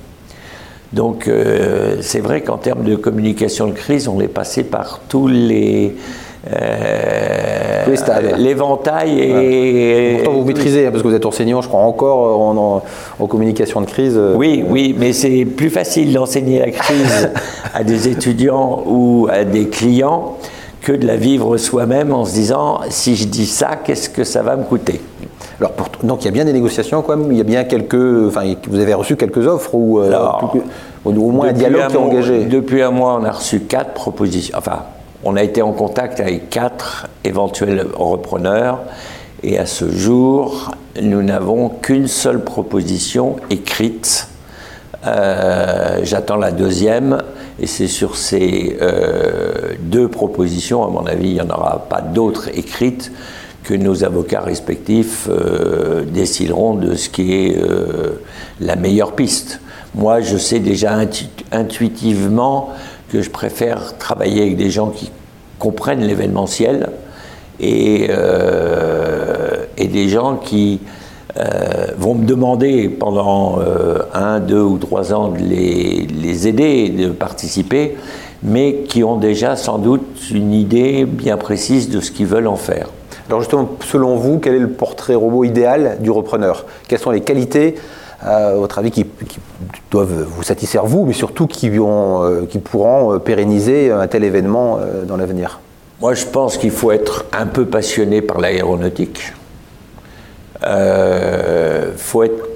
[0.92, 5.26] Donc euh, c'est vrai qu'en termes de communication de crise, on est passé par tous
[5.26, 5.96] les...
[6.52, 7.84] Euh,
[8.36, 10.16] L'éventail et.
[10.16, 12.82] Pourtant, vous maîtrisez, hein, parce que vous êtes enseignant, je crois, encore en,
[13.18, 14.14] en, communication de crise.
[14.16, 14.34] Euh.
[14.36, 17.30] Oui, oui, mais c'est plus facile d'enseigner la crise
[17.74, 20.36] à des étudiants ou à des clients
[20.82, 24.42] que de la vivre soi-même en se disant si je dis ça, qu'est-ce que ça
[24.42, 25.00] va me coûter?
[25.60, 28.26] Alors, donc il y a bien des négociations quand même, il y a bien quelques,
[28.26, 30.12] enfin vous avez reçu quelques offres ou euh,
[31.04, 32.44] au moins un dialogue qui est engagé?
[32.44, 34.58] Depuis un mois, on a reçu quatre propositions.
[34.58, 34.80] Enfin,
[35.24, 38.80] on a été en contact avec quatre éventuels repreneurs
[39.42, 40.70] et à ce jour,
[41.02, 44.28] nous n'avons qu'une seule proposition écrite.
[45.06, 47.22] Euh, j'attends la deuxième
[47.60, 52.00] et c'est sur ces euh, deux propositions, à mon avis, il n'y en aura pas
[52.00, 53.12] d'autres écrites,
[53.64, 57.58] que nos avocats respectifs euh, décideront de ce qui est
[58.60, 59.60] la meilleure piste.
[59.94, 60.98] Moi, je sais déjà
[61.52, 62.70] intuitivement
[63.14, 65.10] que je préfère travailler avec des gens qui
[65.58, 66.90] comprennent l'événementiel
[67.60, 68.10] et,
[69.76, 70.80] et, des gens qui
[71.36, 76.88] euh, vont me demander pendant euh, un, deux ou trois ans de les, les aider,
[76.88, 77.96] de participer,
[78.42, 82.56] mais qui ont déjà sans doute une idée bien précise de ce qu'ils veulent en
[82.56, 82.88] faire.
[83.28, 86.66] Alors justement, selon vous, quel est le portrait robot idéal du repreneur?
[86.86, 87.76] Quelles sont les qualités,
[88.24, 89.06] à votre avis, qui,
[89.90, 95.60] doivent vous satisfaire vous, mais surtout qui, euh, pourront pérenniser un tel événement dans l'avenir?
[96.00, 99.32] Moi, je pense qu'il faut être un peu passionné par l'aéronautique.
[100.64, 102.48] Il euh, faut être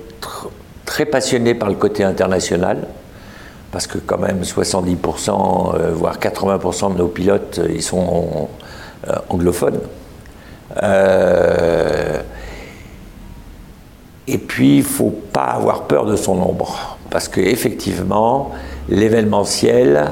[0.86, 2.86] très passionné par le côté international,
[3.70, 8.48] parce que quand même 70%, euh, voire 80% de nos pilotes, ils sont
[9.08, 9.80] euh, anglophones.
[14.58, 18.50] Puis, il ne faut pas avoir peur de son ombre, parce qu'effectivement,
[18.88, 20.06] l'événementiel,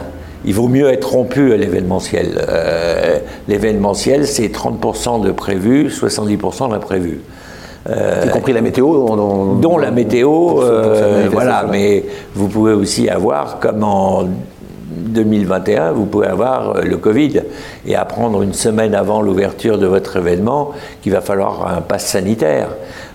[0.44, 2.46] il vaut mieux être rompu à l'événementiel.
[3.48, 7.22] l'événementiel, c'est 30% de prévu, 70% d'imprévu.
[7.90, 8.86] Euh, y compris la météo
[9.60, 12.04] Dont la météo, euh, voilà, mais
[12.36, 14.26] vous pouvez aussi avoir, comme en
[14.96, 17.42] 2021, vous pouvez avoir euh, le Covid
[17.84, 20.70] et apprendre une semaine avant l'ouverture de votre événement
[21.02, 22.68] qu'il va falloir un pass sanitaire.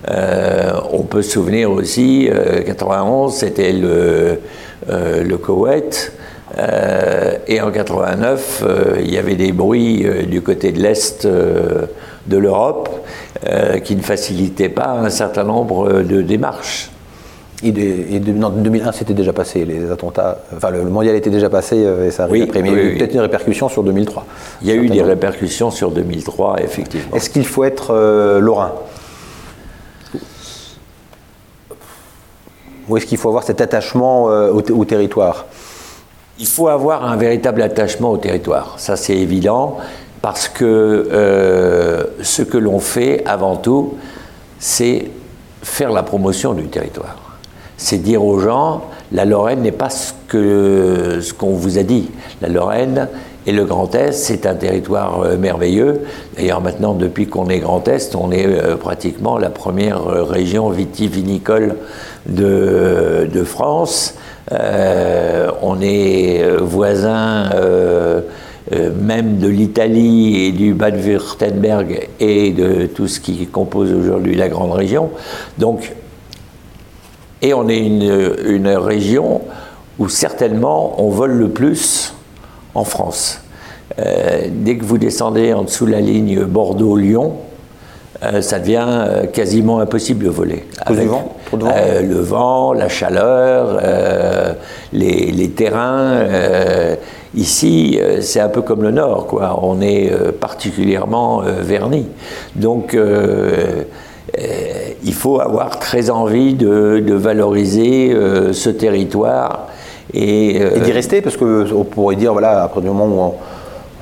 [0.08, 2.30] On peut se souvenir aussi,
[2.66, 4.40] 91, c'était le,
[4.90, 6.12] le Koweït.
[7.48, 8.64] et en 89,
[9.00, 11.28] il y avait des bruits du côté de l'Est
[12.28, 12.90] de l'Europe
[13.48, 16.92] euh, qui ne facilitait pas un certain nombre de démarches.
[17.64, 20.40] Et, de, 2001, c'était déjà passé, les attentats.
[20.56, 22.62] Enfin, le, mondial était déjà passé euh, et ça arrive après.
[22.64, 24.26] Mais il y a eu peut-être une répercussion sur 2003.
[24.64, 27.16] Il y a eu des répercussions sur 2003, effectivement.
[27.16, 28.74] Est-ce qu'il faut être euh, lorrain?
[32.88, 35.46] Ou est-ce qu'il faut avoir cet attachement au, territoire?
[36.40, 38.76] Il faut avoir un véritable attachement au territoire.
[38.78, 39.78] Ça, c'est évident
[40.22, 40.66] parce que
[41.12, 43.96] euh, ce que l'on fait avant tout,
[44.60, 45.10] c'est
[45.64, 47.18] faire la promotion du territoire.
[47.78, 52.10] C'est dire aux gens, la Lorraine n'est pas ce qu'on ce qu'on vous a dit.
[52.42, 53.08] La Lorraine
[53.48, 56.02] et le Grand Est, c'est un territoire euh, merveilleux.
[56.38, 61.76] D'ailleurs, maintenant, depuis qu'on est Grand Est, on est euh, pratiquement la première région vitivinicole
[62.28, 64.16] de, France.
[64.52, 67.50] on est voisin
[68.74, 74.50] euh, même de l'Italie et du Bade-Württemberg et de tout ce qui compose aujourd'hui la
[74.50, 75.10] grande région.
[75.58, 75.94] Donc,
[77.42, 79.42] et on est une, région
[79.98, 82.14] où certainement on vole le plus
[82.76, 83.42] en France.
[84.00, 87.34] Euh, dès que vous descendez en dessous de la ligne Bordeaux-Lyon,
[88.24, 90.66] euh, ça devient quasiment impossible de voler.
[90.86, 93.82] Avec, vent, Le vent, la chaleur,
[94.94, 96.28] les, les, terrains
[97.34, 99.60] Ici, euh, c'est un peu comme le Nord, quoi.
[99.62, 102.08] On est euh, particulièrement euh, verni.
[102.56, 102.98] Donc,
[105.04, 108.16] il faut avoir très envie de, valoriser
[108.52, 109.68] ce territoire.
[110.14, 113.34] Et, d'y rester, parce qu'on pourrait dire, voilà, après du moment où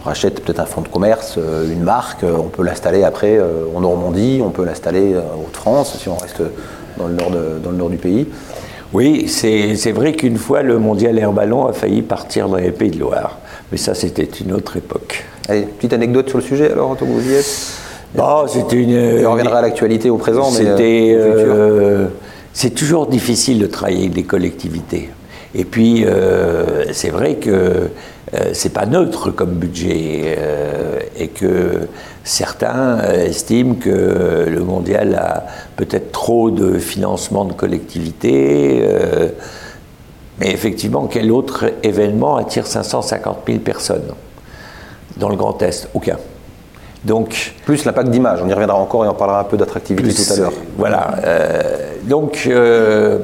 [0.08, 3.40] rachète peut-être un fonds de commerce, une marque, on peut l'installer après
[3.76, 6.42] en Normandie, on peut l'installer en Haute-France, si on reste
[6.98, 7.32] dans le nord,
[7.64, 8.28] dans le nord du pays.
[8.92, 12.90] Oui, c'est vrai qu'une fois, le mondial air ballon a failli partir dans les Pays
[12.90, 13.38] de Loire.
[13.72, 15.26] Mais ça, c'était une autre époque.
[15.48, 17.22] Allez, petite anecdote sur le sujet, alors, Antoine vous
[18.16, 19.24] bah, c'était une.
[19.24, 20.58] on reviendra à l'actualité au présent, mais.
[20.58, 21.16] C'était.
[21.16, 22.08] Euh,
[22.54, 25.12] c'est toujours difficile de travailler avec des collectivités.
[25.56, 27.90] Et puis, euh, c'est vrai que
[28.34, 30.38] euh, c'est pas neutre comme budget
[31.18, 31.88] et que
[32.24, 38.84] certains estiment que le mondial a peut-être trop de financement de collectivités.
[40.40, 44.14] mais effectivement, quel autre événement attire 550 000 personnes
[45.18, 45.90] dans le Grand Est?
[45.96, 46.18] Aucun.
[47.04, 50.34] Donc, plus l'impact d'image, on y reviendra encore et on parlera un peu d'attractivité tout
[50.34, 50.54] à l'heure.
[50.78, 51.16] Voilà.
[51.24, 53.20] Euh, donc, euh,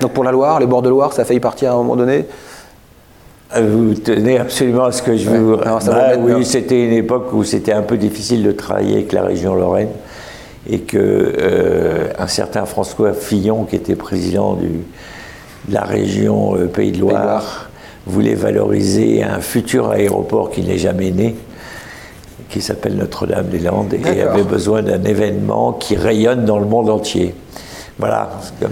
[0.00, 1.96] donc pour la Loire, les bords de Loire, ça a failli partir à un moment
[1.96, 2.26] donné
[3.56, 5.56] vous tenez absolument à ce que je vous.
[5.56, 5.80] Bah
[6.18, 9.88] oui, c'était une époque où c'était un peu difficile de travailler avec la région Lorraine
[10.68, 16.92] et que euh, un certain François Fillon, qui était président du, de la région Pays
[16.92, 17.70] de Loire
[18.06, 21.36] voulait valoriser un futur aéroport qui n'est jamais né,
[22.48, 27.34] qui s'appelle Notre-Dame-des-Landes, et avait besoin d'un événement qui rayonne dans le monde entier.
[27.98, 28.30] Voilà,
[28.60, 28.70] comme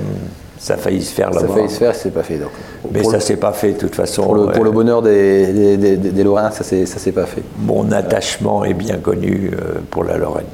[0.66, 1.46] ça a failli se faire là-bas.
[1.46, 2.38] Ça a failli se faire, c'est pas fait.
[2.38, 2.50] Donc.
[2.90, 4.24] Mais ça s'est pas fait de toute façon.
[4.24, 7.42] Pour le, pour le bonheur des, des, des, Lorrains, ça ne s'est pas fait.
[7.60, 10.46] Mon attachement est bien connu euh, pour la Lorraine.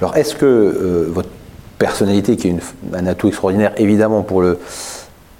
[0.00, 1.30] Alors, est-ce que euh, votre
[1.78, 2.56] personnalité, qui est
[2.94, 4.60] un atout extraordinaire évidemment pour le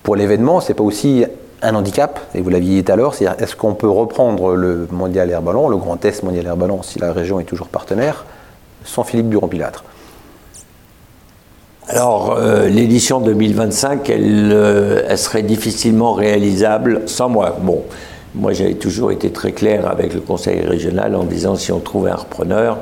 [0.02, 1.24] pour l'événement, c'est pas aussi
[1.62, 4.88] un handicap, et vous l'aviez dit tout à l'heure, c'est est-ce qu'on peut reprendre le
[4.90, 8.24] mondial air ballon, le grand test mondial air ballon, si la région est toujours partenaire,
[8.84, 9.84] sans Philippe Buron-Pilâtre
[11.92, 17.58] alors, euh, l'édition 2025, elle, euh, elle, serait difficilement réalisable sans moi.
[17.60, 17.82] Bon,
[18.36, 22.12] moi j'avais toujours été très clair avec le conseil régional en disant si on trouvait
[22.12, 22.78] un repreneur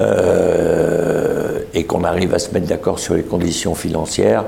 [0.00, 4.44] euh, et qu'on arrive à se mettre d'accord sur les conditions financières,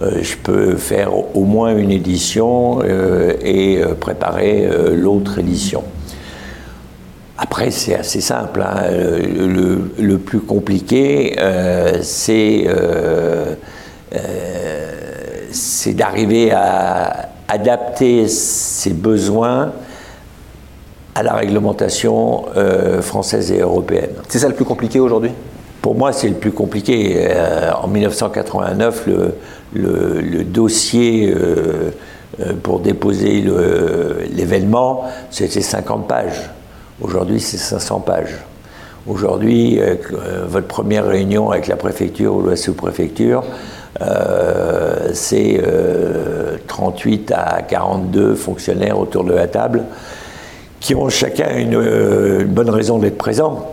[0.00, 5.82] je peux faire au moins une édition et préparer l'autre édition.
[7.38, 8.62] Après, c'est assez simple.
[8.62, 8.82] Hein.
[8.90, 11.36] Le, plus compliqué,
[12.02, 12.64] c'est
[15.94, 19.72] d'arriver à adapter ses besoins
[21.14, 22.46] à la réglementation
[23.00, 24.10] française et européenne.
[24.28, 25.30] C'est ça le plus compliqué aujourd'hui?
[25.80, 27.28] Pour moi, c'est le plus compliqué.
[27.80, 29.34] en 1989, le,
[29.72, 31.90] le, dossier euh,
[32.40, 33.44] euh, pour déposer
[34.30, 36.50] l'événement, c'était 50 pages.
[37.00, 38.36] Aujourd'hui, c'est 500 pages.
[39.06, 39.94] Aujourd'hui, euh,
[40.46, 43.44] votre première réunion avec la préfecture ou la sous-préfecture,
[45.12, 45.60] c'est
[46.68, 49.84] 38 à 42 fonctionnaires autour de la table
[50.80, 53.72] qui ont chacun une bonne raison d'être présents.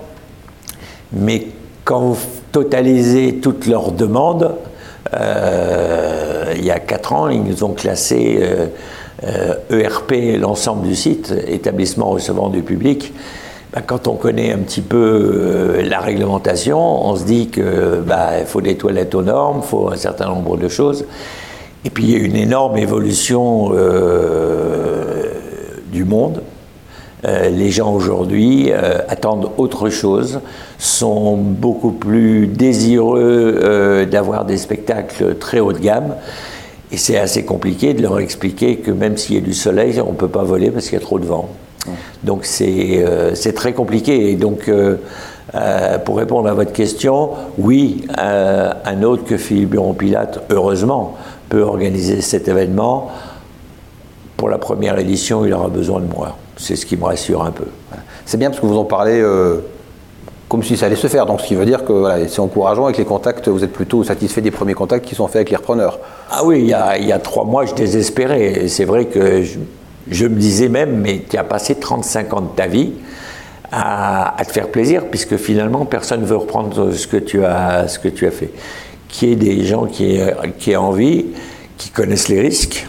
[1.14, 1.48] Mais
[1.84, 2.18] quand vous
[2.52, 4.56] totalisez toutes leurs demandes,
[5.14, 8.40] euh, il y a 4 ans, ils nous ont classé
[9.21, 13.13] ERP, euh, euh, e l'ensemble du site, établissement recevant du public.
[13.73, 17.63] Ben, quand on connaît un petit peu la réglementation, on se dit qu'il
[18.06, 21.06] ben, faut des toilettes aux normes, il faut un certain nombre de choses.
[21.84, 23.71] Et puis il y a une énorme évolution
[25.91, 26.41] du monde.
[27.25, 30.41] Euh, les gens aujourd'hui euh, attendent autre chose,
[30.78, 36.15] sont beaucoup plus désireux euh, d'avoir des spectacles très haut de gamme.
[36.96, 40.14] Et c'est assez compliqué de leur expliquer que même s'il y a du soleil, on
[40.14, 41.50] ne peut pas voler parce qu'il y a trop de vent.
[42.24, 44.32] Donc c'est très compliqué.
[44.32, 44.72] Et donc,
[46.06, 51.18] pour répondre à votre question, oui, un autre que Philippe Buron-Pilate, heureusement,
[51.50, 53.10] peut organiser cet événement.
[54.38, 56.38] Pour la première édition, il aura besoin de moi.
[56.56, 57.68] C'est ce qui me rassure un peu.
[58.26, 59.66] C'est bien parce que vous en parlez euh,
[60.48, 61.26] comme si ça allait se faire.
[61.26, 63.48] Donc, ce qui veut dire que c'est encourageant avec les contacts.
[63.48, 66.00] Vous êtes plutôt satisfait des premiers contacts qui sont faits avec les repreneurs.
[66.30, 66.68] Ah oui, il
[67.08, 68.68] y a, trois mois, je désespérais.
[68.68, 69.44] C'est vrai que
[70.08, 72.94] je, me disais même, mais tu as passé 35 ans de ta vie
[73.72, 78.00] à, te faire plaisir, puisque finalement, personne ne veut reprendre ce que tu as, ce
[78.00, 78.52] que tu as fait.
[79.08, 80.20] Qui est des gens qui,
[80.60, 81.26] qui aient envie,
[81.78, 82.88] qui connaissent les risques,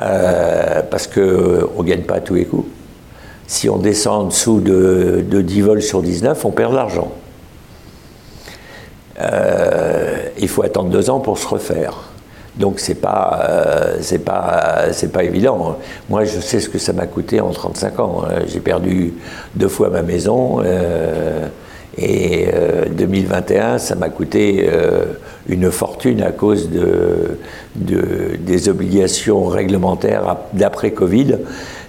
[0.00, 2.68] euh, parce qu'on ne gagne pas à tous les coups.
[3.48, 7.10] Si on descend en dessous de, 10 vols sur 19, on perd de l'argent.
[9.18, 11.94] Euh, il faut attendre deux ans pour se refaire.
[12.56, 15.78] Donc c'est pas euh, pas pas évident.
[16.10, 18.24] Moi je sais ce que ça m'a coûté en 35 ans.
[18.46, 19.14] J'ai perdu
[19.54, 21.46] deux fois ma maison euh,
[21.96, 22.48] et
[22.90, 24.68] 2021 ça m'a coûté
[25.48, 27.38] une fortune à cause de,
[27.74, 31.38] des obligations réglementaires d'après Covid.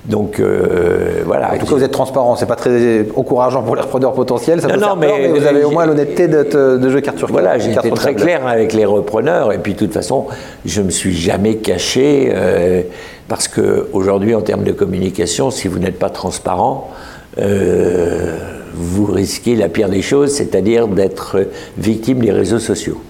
[0.06, 1.54] Donc euh, voilà.
[1.54, 2.36] En tout cas, vous êtes transparent.
[2.36, 4.62] C'est pas très encourageant pour les repreneurs potentiels.
[4.62, 7.72] Ça non, mais, vous avez au moins l'honnêteté de, de jouer carte sur Voilà, j'ai
[7.72, 9.52] été très clair avec les repreneurs.
[9.52, 10.28] Et puis, de toute façon,
[10.66, 12.82] je me suis jamais caché euh,
[13.28, 16.90] parce que aujourd'hui, en termes de communication, si vous n'êtes pas transparent,
[17.38, 18.38] euh,
[18.74, 21.38] vous risquez la pire des choses, c'est-à-dire d'être
[21.78, 23.02] victime des réseaux sociaux.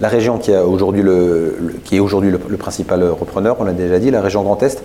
[0.00, 1.56] La région qui, est aujourd'hui le,
[2.56, 4.82] principal repreneur, on l'a déjà dit, la région Grand Est,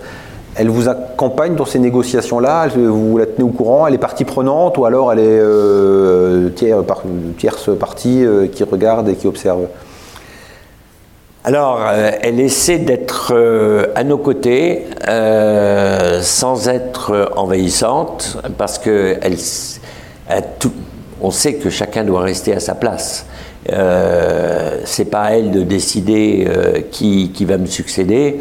[0.56, 2.68] elle vous accompagne dans ces négociations-là?
[2.68, 3.86] Vous la tenez au courant?
[3.86, 6.48] Elle est partie prenante ou alors elle est euh,
[7.36, 9.66] tierce partie euh, qui regarde et qui observe?
[11.42, 13.34] Alors, euh, elle essaie d'être
[13.94, 14.86] à nos côtés
[16.22, 19.80] sans être envahissante parce que elle, sait
[21.54, 23.26] que chacun doit rester à sa place.
[23.72, 26.46] Euh, c'est pas à elle de décider
[26.90, 28.40] qui, qui, va me succéder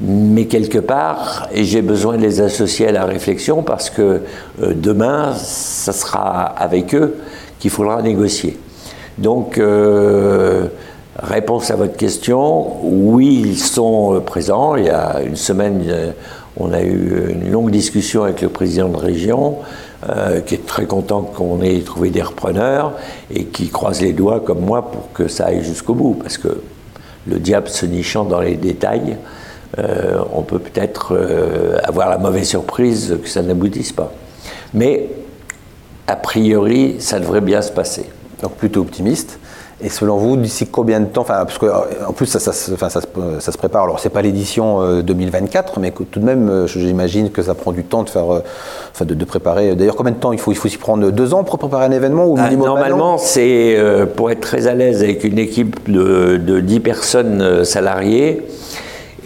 [0.00, 4.22] mais quelque part, et j'ai besoin de les associer à la réflexion parce que
[4.62, 7.16] euh, demain, ça sera avec eux
[7.58, 8.58] qu'il faudra négocier.
[9.16, 10.66] Donc, euh,
[11.18, 14.76] réponse à votre question, oui, ils sont euh, présents.
[14.76, 15.82] Il y a une semaine,
[16.58, 19.56] on a eu une longue discussion avec le président de région,
[20.46, 22.92] qui est très content qu'on ait trouvé des repreneurs
[23.30, 26.60] et qui croise les doigts comme moi pour que ça aille jusqu'au bout, parce que
[27.26, 29.16] le diable se nichant dans les détails,
[29.78, 34.12] euh, on peut peut-être euh, avoir la mauvaise surprise que ça n'aboutisse pas.
[34.72, 35.08] Mais
[36.06, 38.06] a priori, ça devrait bien se passer.
[38.42, 39.38] Donc plutôt optimiste.
[39.82, 43.84] Et selon vous, d'ici combien de temps enfin, Parce qu'en plus, ça, ça, se prépare.
[43.84, 47.84] Alors, c'est pas l'édition 2024, euh, mais tout de même, j'imagine que ça prend du
[47.84, 49.76] temps de faire, enfin, de, préparer.
[49.76, 51.92] D'ailleurs, combien de temps il faut Il faut s'y prendre deux ans pour préparer un
[51.92, 53.76] événement ou ah, Normalement, c'est
[54.16, 58.46] pour être très à l'aise avec une équipe de, de 10 personnes salariées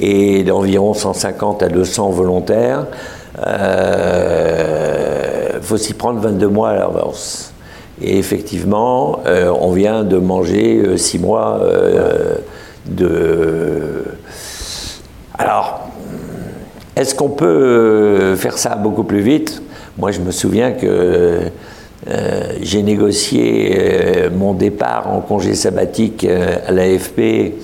[0.00, 2.86] et d'environ 150 à 200 volontaires.
[3.36, 7.49] Il euh, faut s'y prendre 22 mois à l'avance.
[8.02, 11.60] Et effectivement, euh, on vient de manger 6 euh, mois
[12.86, 14.04] de...
[15.38, 15.88] Alors,
[16.96, 19.62] est-ce qu'on peut faire ça beaucoup plus vite?
[19.98, 21.40] Moi, je me souviens que
[22.62, 27.54] j'ai négocié mon départ en congé sabbatique à l'AFP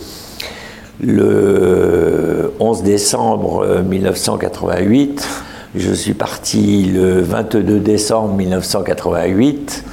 [1.00, 5.26] le 11 décembre 1988.
[5.74, 9.84] Je suis parti le 22 décembre 1988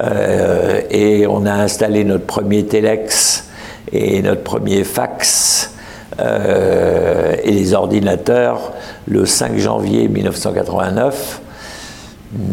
[0.00, 3.48] euh, et on a installé notre premier téléx
[3.92, 5.72] et notre premier fax
[6.18, 8.72] euh, et les ordinateurs
[9.06, 11.40] le 5 janvier 1989.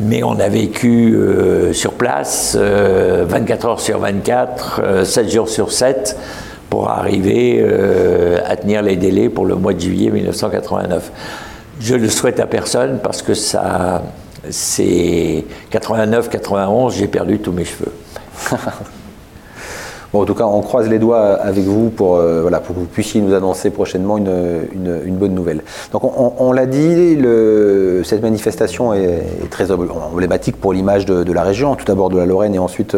[0.08, 6.17] Mais on a vécu euh, sur place 24 heures sur 24, 7 jours sur 7
[6.69, 7.65] pour arriver
[8.45, 11.12] à tenir les délais pour le mois de juillet 1989.
[11.82, 14.04] Je le souhaite à personne parce que ça,
[14.49, 17.91] c'est 89-91, j'ai perdu tous mes cheveux.
[20.13, 22.82] Bon, en tout cas, on croise les doigts avec vous pour, euh, voilà, pour que
[22.82, 24.69] vous puissiez nous annoncer prochainement une,
[25.06, 25.63] une, bonne nouvelle.
[25.93, 27.17] Donc, on, l'a dit,
[28.04, 32.54] cette manifestation est, très emblématique pour l'image de, la région, tout d'abord de la Lorraine
[32.54, 32.97] et ensuite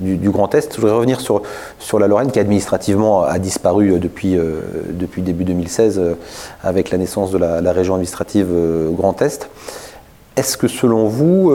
[0.00, 0.74] du, Grand Est.
[0.74, 1.42] Je voudrais revenir sur,
[1.78, 4.60] sur la Lorraine qui administrativement a disparu euh, depuis, euh,
[4.90, 6.14] depuis début 2016 euh,
[6.62, 8.48] avec la naissance de la, région administrative
[8.96, 9.48] Grand Est.
[10.36, 11.52] Est-ce que selon vous,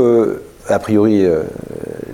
[0.67, 1.25] a priori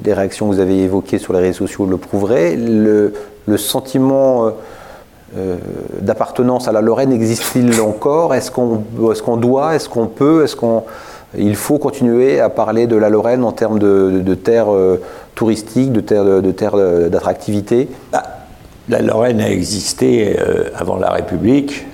[0.03, 3.13] les réactions que vous avez évoquées sur les réseaux sociaux le prouveraient, le,
[3.57, 4.51] sentiment
[6.01, 8.33] d'appartenance à la Lorraine existe-t-il encore?
[8.33, 9.75] Est-ce qu'on doit?
[9.75, 10.43] Est-ce qu'on peut?
[10.43, 10.83] Est-ce qu'on
[11.53, 14.71] faut continuer à parler de la Lorraine en termes de, de terres
[15.35, 16.77] de terres de, terre
[17.09, 18.23] d'attractivité bah,
[18.89, 21.85] La Lorraine a existé euh, avant la République.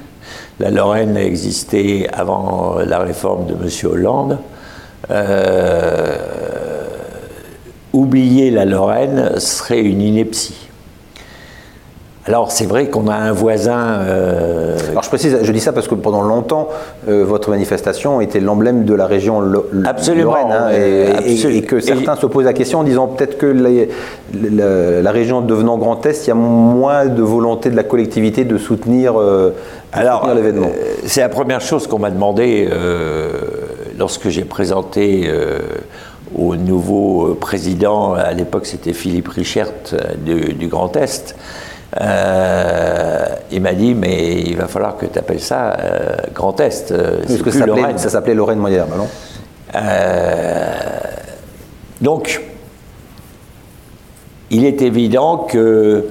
[0.59, 3.91] La Lorraine a existé avant la réforme de M.
[3.91, 4.37] Hollande.
[5.09, 6.17] Euh,
[7.93, 10.71] oublier la Lorraine serait une ineptie.
[12.27, 13.79] Alors c'est vrai qu'on a un voisin.
[14.01, 16.69] Euh, Alors je précise, je dis ça parce que pendant longtemps,
[17.09, 19.41] euh, votre manifestation était l'emblème de la région
[19.85, 20.69] absolument, Lorraine, hein,
[21.25, 26.05] et, que certains se posent la question en disant peut-être que la, région devenant Grand
[26.05, 29.55] Est, il y a moins de volonté de la collectivité de soutenir, euh,
[30.35, 30.69] l'événement.
[31.05, 32.69] c'est la première chose qu'on m'a demandé
[34.01, 35.31] lorsque j'ai présenté
[36.35, 39.71] au nouveau président, à l'époque c'était Philippe Richert
[40.25, 41.35] du Grand Est.
[41.99, 46.91] Euh, il m'a dit, mais il va falloir que tu appelles ça euh, Grand Est.
[46.91, 49.09] Euh, Parce que ça s'appelait Lorraine Moyenne, non
[52.01, 52.41] Donc,
[54.49, 56.05] il est évident que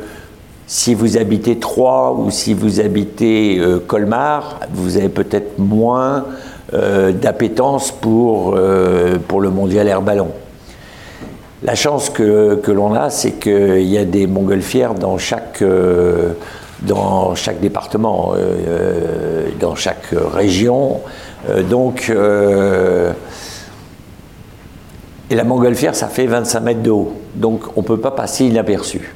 [0.71, 6.27] si vous habitez Troyes ou si vous habitez euh, Colmar, vous avez peut-être moins
[6.75, 10.29] euh, d'appétence pour, euh, pour le mondial air ballon.
[11.63, 15.63] La chance que, que l'on a, c'est qu'il y a des montgolfières dans chaque,
[16.81, 18.33] dans chaque département,
[19.61, 21.03] dans chaque région.
[21.69, 22.11] donc,
[25.31, 27.13] et la montgolfière, ça fait 25 mètres de haut.
[27.35, 29.15] Donc on ne peut pas passer inaperçu.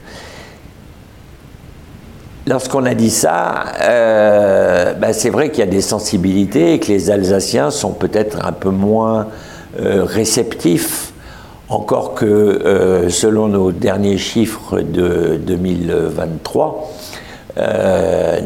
[2.46, 6.88] Lorsqu'on a dit ça, euh, ben, c'est vrai qu'il y a des sensibilités et que
[6.88, 9.28] les Alsaciens sont peut-être un peu moins
[9.80, 11.14] euh, réceptifs,
[11.70, 16.92] encore que euh, selon nos derniers chiffres de 2023,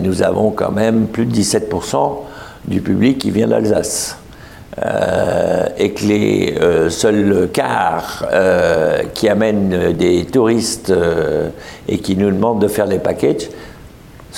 [0.01, 2.19] nous avons quand même plus de 17%
[2.67, 4.17] du public qui vient d'Alsace.
[5.79, 6.55] Et que les
[6.91, 8.27] seuls cars
[9.15, 10.93] qui amènent des touristes
[11.89, 13.49] et qui nous demandent de faire des packages,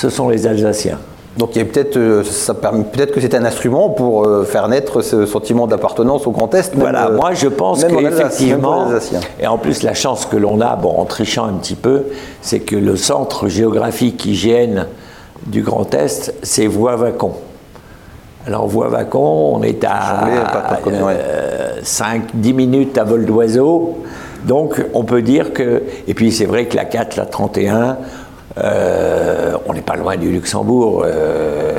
[0.01, 0.99] ce sont les Alsaciens.
[1.37, 5.01] Donc il y a peut-être, ça permet peut-être que c'est un instrument pour faire naître
[5.01, 6.75] ce sentiment d'appartenance au Grand Est.
[6.75, 8.89] voilà, moi je pense qu'effectivement,
[9.39, 12.07] et en plus la chance que l'on a, bon, en trichant un petit peu,
[12.43, 14.87] c'est que le centre géographique hygiène
[15.47, 17.33] du Grand Est, c'est Voie-Vacon.
[18.47, 20.27] Alors, voie Vacon, on est à
[21.85, 23.99] 5-10 minutes à vol d'oiseau.
[24.47, 25.83] Donc, on peut dire que.
[26.09, 27.93] Et puis, c'est vrai que la 4, la 31, euh,
[28.57, 31.05] on n'est pas loin du Luxembourg.
[31.05, 31.79] Euh,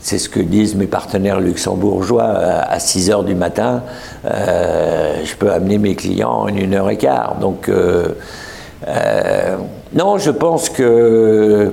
[0.00, 3.82] c'est ce que disent mes partenaires luxembourgeois à 6 heures du matin.
[4.24, 7.36] Euh, je peux amener mes clients en une heure et quart.
[7.40, 7.70] Donc,
[9.94, 11.72] non, je pense que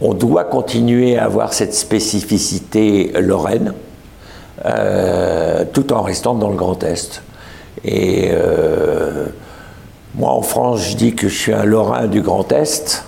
[0.00, 3.74] on doit continuer à avoir cette spécificité lorraine,
[4.64, 7.22] euh, tout en restant dans le Grand Est.
[7.84, 9.26] Et euh,
[10.14, 13.04] moi, en France, je dis que je suis un Lorrain du Grand Est.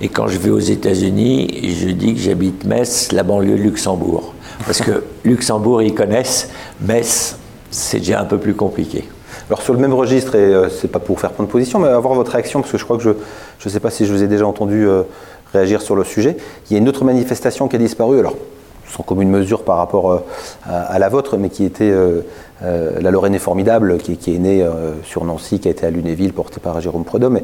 [0.00, 4.32] Et quand je vais aux États-Unis, je dis que j'habite Metz, la banlieue de Luxembourg.
[4.64, 6.50] Parce que Luxembourg, ils connaissent.
[6.80, 7.36] Metz,
[7.70, 9.04] c'est déjà un peu plus compliqué.
[9.48, 12.14] Alors sur le même registre, et euh, c'est pas pour faire prendre position, mais avoir
[12.14, 14.26] votre réaction, parce que je crois que je ne sais pas si je vous ai
[14.26, 14.86] déjà entendu
[15.52, 16.36] réagir sur le sujet.
[16.68, 18.34] Il y a une autre manifestation qui a disparu, alors
[18.88, 20.18] sans commune mesure par rapport euh,
[20.64, 22.20] à, la vôtre, mais qui était euh,
[22.64, 24.66] euh, la Lorraine est formidable, qui, est née
[25.04, 27.40] sur Nancy, qui a été à Lunéville, portée par Jérôme Prudhomme.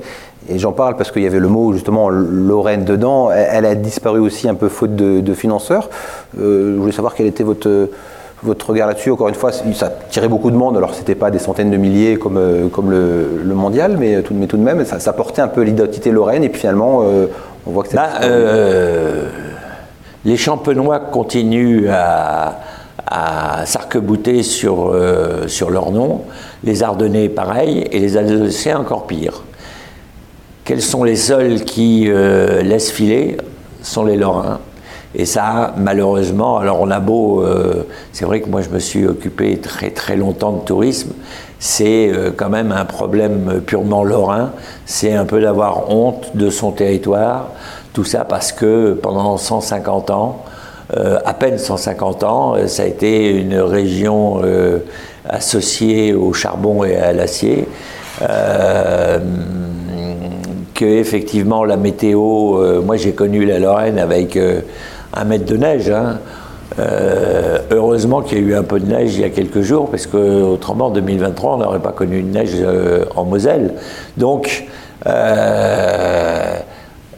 [0.48, 3.30] Et, j'en parle parce qu'il y avait le mot justement Lorraine dedans.
[3.30, 5.90] Elle, a disparu aussi un peu faute de, financeurs.
[6.36, 7.88] je voulais savoir quel était votre
[8.44, 10.76] votre regard là-dessus, encore une fois, ça tirait beaucoup de monde.
[10.76, 14.84] Alors, c'était pas des centaines de milliers comme, comme le, mondial, mais tout, de même,
[14.84, 16.42] ça, portait un peu l'identité lorraine.
[16.42, 17.04] Et puis finalement,
[17.66, 19.28] on voit que bah, euh,
[20.24, 22.60] les champenois continuent à,
[23.06, 23.64] à
[24.42, 26.22] sur, euh, sur leur nom,
[26.64, 29.42] les Ardennais pareil, et les Alsaciens encore pire.
[30.64, 33.36] Quels sont les seuls qui euh, laissent filer
[33.82, 34.60] sont les Lorrains.
[35.14, 37.44] Et ça, malheureusement, alors on a beau,
[38.12, 41.12] c'est vrai que moi je me suis occupé très très longtemps de tourisme,
[41.58, 44.52] c'est quand même un problème purement lorrain,
[44.86, 47.50] c'est un peu d'avoir honte de son territoire,
[47.92, 50.44] tout ça parce que pendant 150 ans,
[50.96, 54.80] euh, à peine 150 ans, euh, ça a été une région euh,
[55.28, 57.66] associée au charbon et à l'acier.
[60.74, 64.38] que effectivement la météo, moi j'ai connu la Lorraine avec
[65.14, 65.90] un mètre de neige.
[65.90, 66.18] Hein.
[67.70, 70.06] heureusement qu'il y a eu un peu de neige il y a quelques jours, parce
[70.06, 72.56] qu'autrement, en 2023, on n'aurait pas connu une neige
[73.16, 73.74] en Moselle.
[74.16, 74.66] Donc,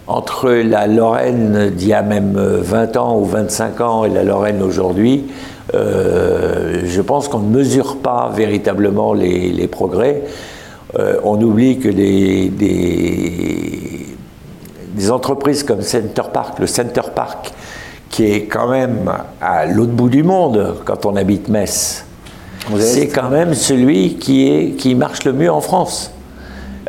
[0.07, 4.62] entre la Lorraine d'il y a même 20 ans ou 25 ans et la Lorraine
[4.62, 5.24] aujourd'hui,
[5.72, 10.24] euh, je pense qu'on ne mesure pas véritablement les, progrès.
[10.98, 12.50] Euh, on oublie que des,
[14.94, 17.52] des, entreprises comme Center Park, le Center Park,
[18.09, 22.05] qui est quand même à l'autre bout du monde quand on habite Metz,
[22.78, 26.11] c'est quand même celui qui, est, qui marche le mieux en France.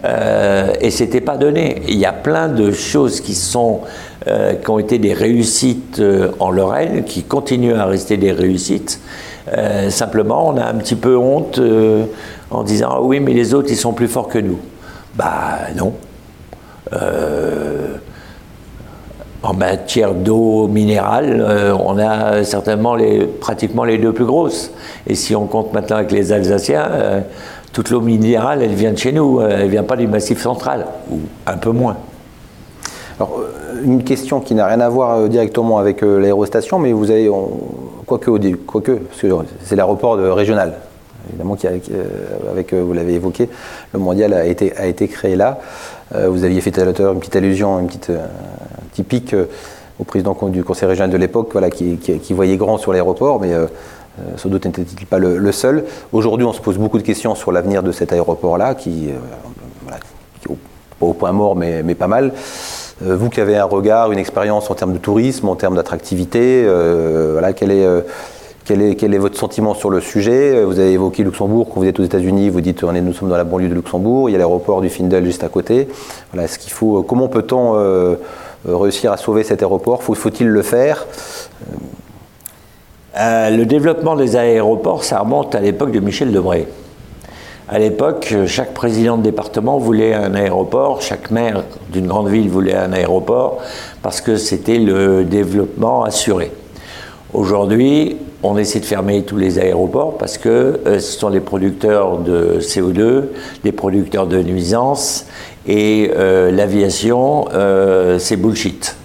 [0.05, 1.81] Euh, et c'était pas donné.
[1.87, 3.81] Il y a plein de choses qui sont
[4.27, 8.99] euh, qui ont été des réussites euh, en Lorraine, qui continuent à rester des réussites.
[9.89, 11.59] simplement, on a un petit peu honte
[12.49, 14.59] en disant ah oui, mais les autres ils sont plus forts que nous.
[15.15, 15.93] Bah non.
[19.43, 21.45] en matière d'eau minérale,
[21.79, 24.71] on a certainement les, pratiquement les deux plus grosses.
[25.05, 26.89] Et si on compte maintenant avec les Alsaciens,
[27.75, 30.41] toute l'eau minérale, elle vient de chez nous, euh, elle ne vient pas du massif
[30.41, 31.97] central, ou un peu moins.
[33.19, 37.11] Alors, euh, une question qui n'a rien à voir euh, directement avec l'aérostation, mais vous
[37.11, 37.29] avez,
[38.05, 38.31] quoique,
[38.65, 39.27] quoique parce que
[39.61, 40.75] c'est l'aéroport régional,
[41.27, 43.49] évidemment, qui avec, vous l'avez évoqué,
[43.91, 45.59] le mondial a été, a créé là.
[46.13, 49.35] vous aviez fait tout à l'heure une petite allusion, une petite, un petit pic
[49.99, 51.97] au président du conseil régional de l'époque, voilà, qui,
[52.29, 53.51] voyait grand sur l'aéroport, mais
[54.37, 55.85] sans doute n'était-il pas le, seul.
[56.11, 59.09] Aujourd'hui, on se pose beaucoup de questions sur l'avenir de cet aéroport-là, qui,
[59.83, 59.99] voilà,
[61.01, 62.33] au, point mort, mais, pas mal.
[63.03, 66.63] Euh, vous qui avez un regard, une expérience en termes de tourisme, en termes d'attractivité,
[66.65, 70.63] euh, voilà, quel est, euh, votre sentiment sur le sujet?
[70.63, 73.43] Vous avez évoqué Luxembourg, quand vous êtes aux États-Unis, vous dites nous sommes dans la
[73.43, 75.89] banlieue de Luxembourg, il y a l'aéroport du Findel juste à côté.
[76.33, 78.17] Voilà, ce faut, comment peut-on
[78.65, 80.01] réussir à sauver cet aéroport?
[80.01, 81.05] Faut-il le faire?
[83.17, 86.67] Le développement des aéroports, ça remonte à l'époque de Michel Debré.
[87.67, 92.75] À l'époque, chaque président de département voulait un aéroport, chaque maire d'une grande ville voulait
[92.75, 93.59] un aéroport,
[94.03, 96.51] parce que c'était le développement assuré.
[97.33, 102.19] Aujourd'hui, on essaie de fermer tous les aéroports parce que euh, ce sont les producteurs
[102.19, 103.23] de CO2,
[103.63, 105.25] des producteurs de nuisances,
[105.67, 108.95] et euh, l'aviation, euh, c'est bullshit.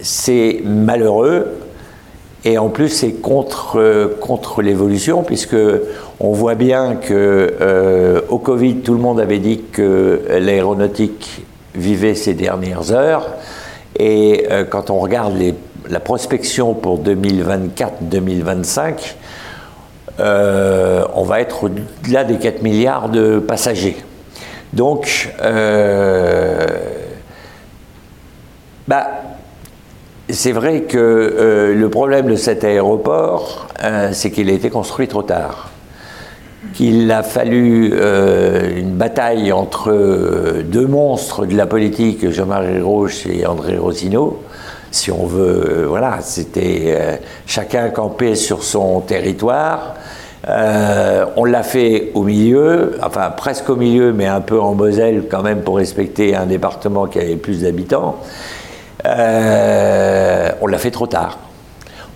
[0.00, 1.46] C'est malheureux
[2.46, 5.56] et en plus, c'est contre, euh, contre l'évolution, puisque
[6.20, 11.44] on voit bien que euh, au Covid, tout le monde avait dit que l'aéronautique
[11.74, 13.26] vivait ses dernières heures.
[13.98, 15.34] Et euh, quand on regarde
[15.90, 19.16] la prospection pour 2024-2025,
[20.18, 23.96] on va être au-delà des 4 milliards de passagers.
[24.72, 25.32] Donc,
[30.28, 35.06] c'est vrai que euh, le problème de cet aéroport, euh, c'est qu'il a été construit
[35.06, 35.70] trop tard.
[36.74, 43.46] Qu'il a fallu euh, une bataille entre deux monstres de la politique, Jean-Marie Roche et
[43.46, 44.42] André Rossino.
[44.90, 49.94] Si on veut, voilà, c'était chacun campé sur son territoire.
[50.46, 55.42] on l'a fait au milieu, enfin presque au milieu, mais un peu en Moselle quand
[55.42, 58.16] même pour respecter un département qui avait plus d'habitants.
[59.06, 61.38] Euh, on l'a fait trop tard.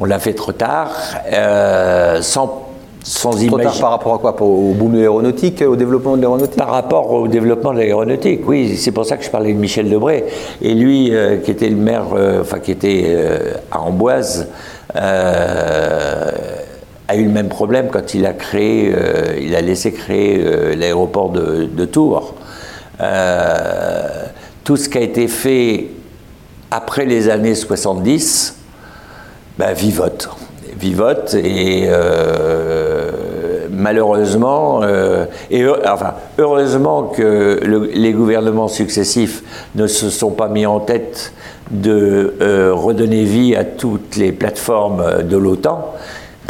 [0.01, 0.93] On l'a fait trop tard,
[1.32, 2.66] euh, sans
[3.03, 4.36] sans Trop tard par rapport à quoi?
[4.43, 6.59] Au boom de l'aéronautique, au développement de l'aéronautique?
[6.59, 8.76] Par rapport au développement de l'aéronautique, oui.
[8.76, 10.26] C'est pour ça que je parlais de Michel Debré.
[10.61, 12.09] Et lui, euh, qui était le maire,
[12.43, 13.16] enfin qui était
[13.70, 14.49] à Amboise,
[14.95, 16.32] a
[17.16, 18.93] eu le même problème quand il a créé,
[19.41, 22.34] il a laissé créer l'aéroport de, de, Tours.
[24.62, 25.86] tout ce qui a été fait
[26.70, 28.56] après les années 70,
[29.58, 30.30] ben, vivote.
[30.78, 33.10] Vivote et euh,
[33.70, 37.60] malheureusement, euh, et enfin, heureusement que
[37.92, 39.42] les gouvernements successifs
[39.74, 41.32] ne se sont pas mis en tête
[41.70, 45.92] de euh, redonner vie à toutes les plateformes de l'OTAN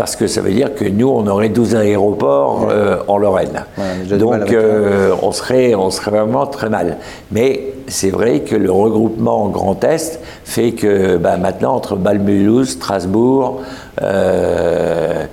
[0.00, 3.66] parce que ça veut dire que nous, on aurait 12 aéroports euh, en Lorraine.
[4.08, 6.96] Donc, euh, on, serait, on serait vraiment très mal.
[7.30, 12.70] Mais c'est vrai que le regroupement en Grand Est fait que bah, maintenant, entre Balmulhouse,
[12.70, 13.62] Strasbourg,
[14.02, 15.26] euh,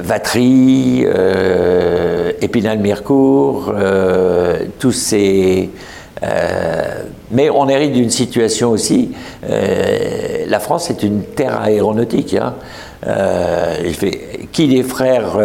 [0.00, 1.04] Vatry,
[2.40, 3.74] Épinal-Mircourt,
[4.78, 5.70] tous ces
[7.30, 9.12] mais on hérite d'une situation aussi.
[9.48, 12.34] Euh, la France est une terre aéronautique.
[12.34, 12.54] Hein.
[13.06, 13.92] Euh,
[14.52, 15.36] qui des frères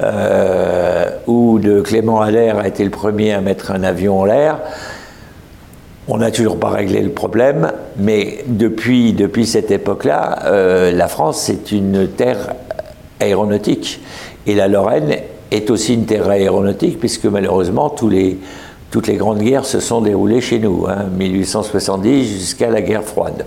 [0.00, 4.58] euh, ou de Clément Allaire a été le premier à mettre un avion en l'air
[6.10, 11.70] on n'a toujours pas réglé le problème, mais depuis, depuis cette époque-là, la France est
[11.70, 12.54] une terre
[13.20, 14.00] aéronautique.
[14.46, 15.14] Et la Lorraine
[15.50, 18.38] est aussi une terre aéronautique, puisque malheureusement, tous les,
[18.90, 23.44] toutes les grandes guerres se sont déroulées chez nous, hein, 1870 jusqu'à la guerre froide.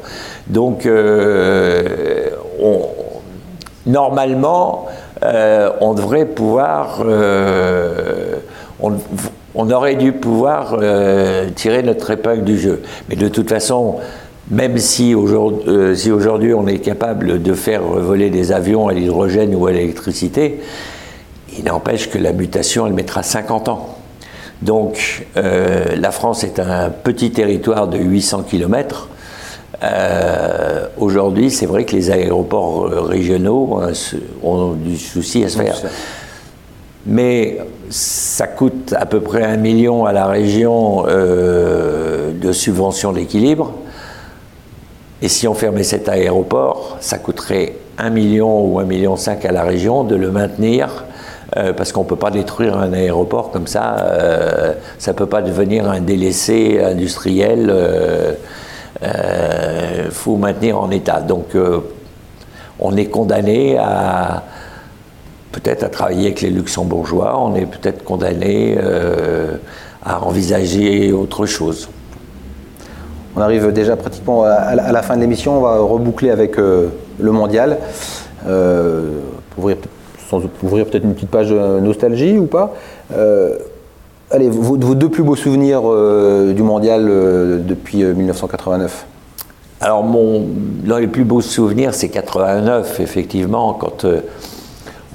[0.48, 2.30] Donc, euh,
[3.86, 4.92] normalement, euh,
[5.24, 8.38] on devrait pouvoir, euh,
[8.80, 10.80] on, aurait dû pouvoir
[11.56, 12.82] tirer notre épingle du jeu.
[13.10, 13.98] Mais de toute façon,
[14.50, 19.72] même si aujourd'hui, on est capable de faire voler des avions à l'hydrogène ou à
[19.72, 20.60] l'électricité,
[21.58, 23.98] il n'empêche que la mutation, elle mettra 50 ans.
[24.62, 29.10] Donc euh, la France est un petit territoire de 800 km.
[29.84, 33.82] Euh, aujourd'hui, c'est vrai que les aéroports euh, régionaux
[34.44, 35.76] ont du souci à se faire.
[37.06, 37.58] Mais
[37.90, 43.74] ça coûte à peu près un million à la région de subventions d'équilibre.
[45.24, 49.52] Et si on fermait cet aéroport, ça coûterait un million ou un million cinq à
[49.52, 51.06] la région de le maintenir
[51.58, 55.26] euh, parce qu'on ne peut pas détruire un aéroport comme ça, euh, ça ne peut
[55.26, 57.74] pas devenir un délaissé industriel,
[59.04, 61.22] euh, faut maintenir en état.
[61.22, 61.56] Donc
[62.80, 64.44] on est condamné à
[65.52, 69.58] peut-être à travailler avec les luxembourgeois, on est peut-être condamné euh,
[70.04, 71.90] à envisager autre chose.
[73.36, 76.90] On arrive déjà pratiquement à, la fin de l'émission, on va reboucler avec euh,
[77.20, 77.78] le mondial.
[78.48, 79.20] Euh,
[79.58, 79.78] ouvrir,
[80.64, 82.74] ouvrir peut-être une petite page nostalgie ou pas.
[84.32, 85.82] Allez, vos, deux plus beaux souvenirs
[86.54, 87.06] du mondial
[87.66, 89.08] depuis 1989
[89.84, 90.48] alors, mon,
[90.84, 94.06] dans les plus beaux souvenirs, c'est 89, effectivement, quand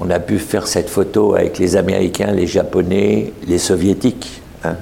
[0.01, 4.43] on a pu faire cette photo avec les Américains, les Japonais, les Soviétiques.
[4.65, 4.77] Hein.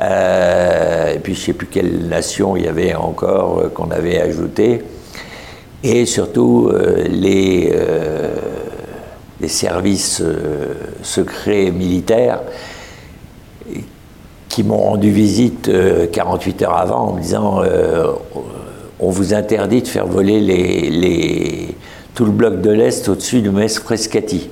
[0.00, 3.90] Euh, et puis je ne sais plus quelle nation il y avait encore euh, qu'on
[3.90, 4.82] avait ajouté.
[5.82, 7.72] Et surtout euh, les,
[9.48, 10.22] services
[11.02, 12.40] secrets militaires
[14.48, 15.70] qui m'ont rendu visite
[16.12, 17.62] 48 heures avant en me disant
[19.00, 21.76] on vous interdit de faire voler les
[22.18, 24.50] tout le bloc de l'Est au-dessus du Maître Frescati.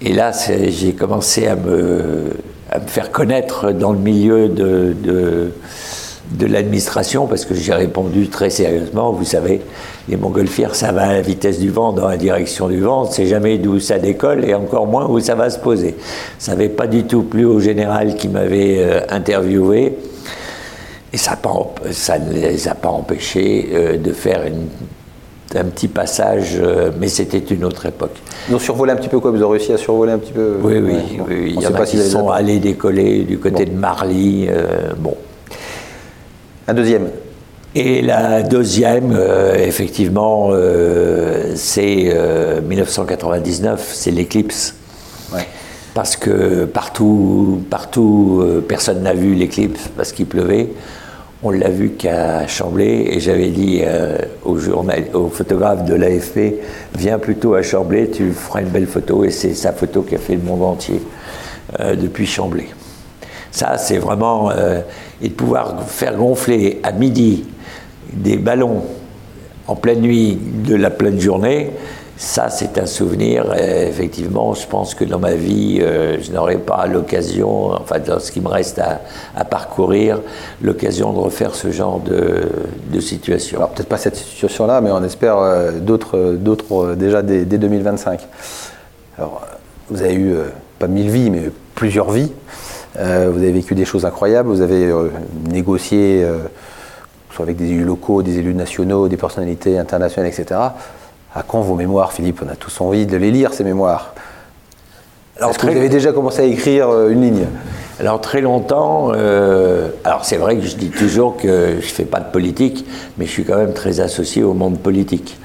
[0.00, 0.32] Et là,
[0.68, 2.32] j'ai commencé à me,
[2.74, 5.52] me, faire connaître dans le milieu de, de,
[6.40, 9.12] l'administration parce que j'ai répondu très sérieusement.
[9.12, 9.60] Vous savez,
[10.08, 13.02] les montgolfières, ça va à la vitesse du vent, dans la direction du vent.
[13.02, 15.94] On ne sait jamais d'où ça décolle et encore moins où ça va se poser.
[16.38, 19.96] Ça n'avait pas du tout plu au général qui m'avait euh, interviewé.
[21.12, 21.38] Et ça,
[21.90, 24.66] ça, ne les a pas empêchés euh, de faire une
[25.58, 28.16] un petit passage, euh, mais c'était une autre époque.
[28.48, 30.56] Ils ont survolé un petit peu quoi Vous avez réussi à survoler un petit peu
[30.62, 31.54] Oui, oui.
[31.56, 34.48] Il y en a qui sont allés décoller du côté de Marly.
[34.48, 35.16] Euh, bon.
[36.72, 37.10] Un deuxième
[37.74, 40.52] et la deuxième, euh, effectivement,
[41.54, 42.16] c'est
[42.66, 44.74] 1999, c'est l'éclipse.
[45.92, 50.70] Parce que partout, partout personne n'a vu l'éclipse parce qu'il pleuvait.
[51.42, 54.16] On l'a vu qu'à Chamblay et j'avais dit euh,
[54.46, 56.54] au, journal, au photographe de l'AFP
[56.96, 59.24] Viens plutôt à Chamblay, tu feras une belle photo.
[59.24, 61.02] Et c'est sa photo qui a fait le monde entier
[61.80, 62.68] euh, depuis Chamblay.
[63.52, 64.50] Ça, c'est vraiment.
[64.50, 64.80] Euh,
[65.20, 67.44] et de pouvoir faire gonfler à midi
[68.12, 68.82] des ballons
[69.68, 71.70] en pleine nuit de la pleine journée,
[72.16, 73.54] ça, c'est un souvenir.
[73.54, 78.32] effectivement, je pense que dans ma vie, euh, je n'aurai pas l'occasion, enfin, dans ce
[78.32, 80.20] qui me reste à, parcourir,
[80.62, 83.58] l'occasion de refaire ce genre de, situation.
[83.58, 88.26] Alors, peut-être pas cette situation-là, mais on espère euh, d'autres, d'autres déjà dès, 2025.
[89.18, 89.42] Alors,
[89.90, 90.36] vous avez eu
[90.78, 92.32] pas mille vies, mais plusieurs vies.
[92.94, 94.48] Vous avez vécu des choses incroyables.
[94.48, 94.92] Vous avez
[95.48, 96.26] négocié,
[97.30, 100.60] soit avec des élus locaux, des élus nationaux, des personnalités internationales, etc.
[101.34, 102.42] À quand vos mémoires, Philippe?
[102.46, 104.14] On a tous envie de les lire, ces mémoires.
[105.38, 107.46] Alors, Est-ce que vous avez déjà commencé à écrire euh, une ligne?
[107.98, 112.04] Alors très longtemps, euh, alors c'est vrai que je dis toujours que je ne fais
[112.04, 112.84] pas de politique,
[113.16, 115.38] mais je suis quand même très associé au monde politique.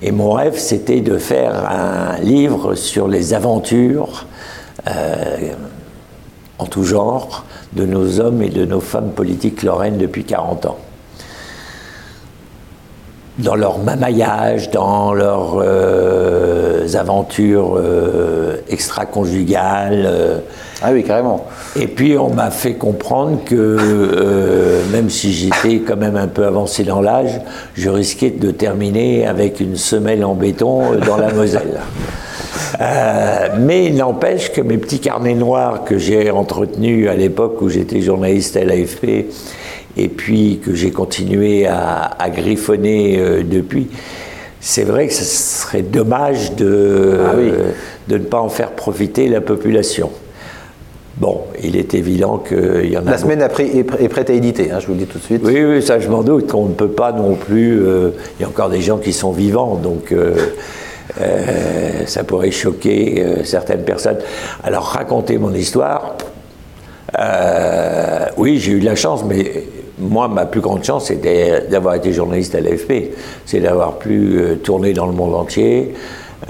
[0.00, 4.26] Et mon rêve, c'était de faire un livre sur les aventures
[4.86, 5.36] euh,
[6.58, 10.78] en tout genre de nos hommes et de nos femmes politiques lorraines depuis 40 ans
[13.38, 20.04] dans leur mamaillage, dans leurs euh, aventures euh, extra-conjugales.
[20.06, 20.38] Euh.
[20.82, 21.46] Ah oui, carrément.
[21.76, 26.84] Et puis on m'a fait comprendre que même si j'étais quand même un peu avancé
[26.84, 27.40] dans l'âge,
[27.74, 31.80] je risquais de terminer avec une semelle en béton dans la Moselle.
[33.58, 38.00] Mais il n'empêche que mes petits carnets noirs que j'ai entretenus à l'époque où j'étais
[38.00, 39.26] journaliste à l'AFP
[39.96, 43.88] et puis que j'ai continué à, griffonner euh, depuis,
[44.60, 47.34] c'est vrai que ce serait dommage de, ah
[48.08, 50.10] de ne pas en faire profiter la population.
[51.16, 53.10] Bon, il est évident qu'il y en a.
[53.10, 55.40] La semaine après est prête à éditer, hein, je vous le dis tout de suite.
[55.44, 56.54] Oui, oui, ça je m'en doute.
[56.54, 57.84] On ne peut pas non plus.
[57.84, 60.34] Euh, il y a encore des gens qui sont vivants, donc euh,
[62.06, 64.18] ça pourrait choquer certaines personnes.
[64.62, 66.16] Alors raconter mon histoire,
[68.36, 69.64] oui, j'ai eu de la chance, mais
[69.98, 73.12] moi, ma plus grande chance, c'est d'avoir été journaliste à l'AFP.
[73.44, 75.94] C'est d'avoir pu euh, tourner dans le monde entier.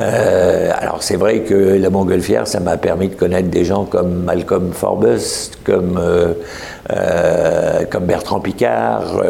[0.00, 4.24] Euh, alors, c'est vrai que la montgolfière, ça m'a permis de connaître des gens comme
[4.24, 5.18] Malcolm Forbes,
[5.64, 9.22] comme, euh, comme Bertrand Picard,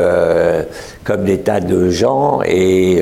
[1.04, 2.40] comme des tas de gens.
[2.44, 3.00] Et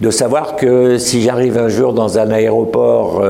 [0.00, 3.24] de savoir que si j'arrive un jour dans un aéroport,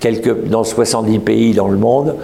[0.00, 2.16] quelque, dans 70 pays dans le monde,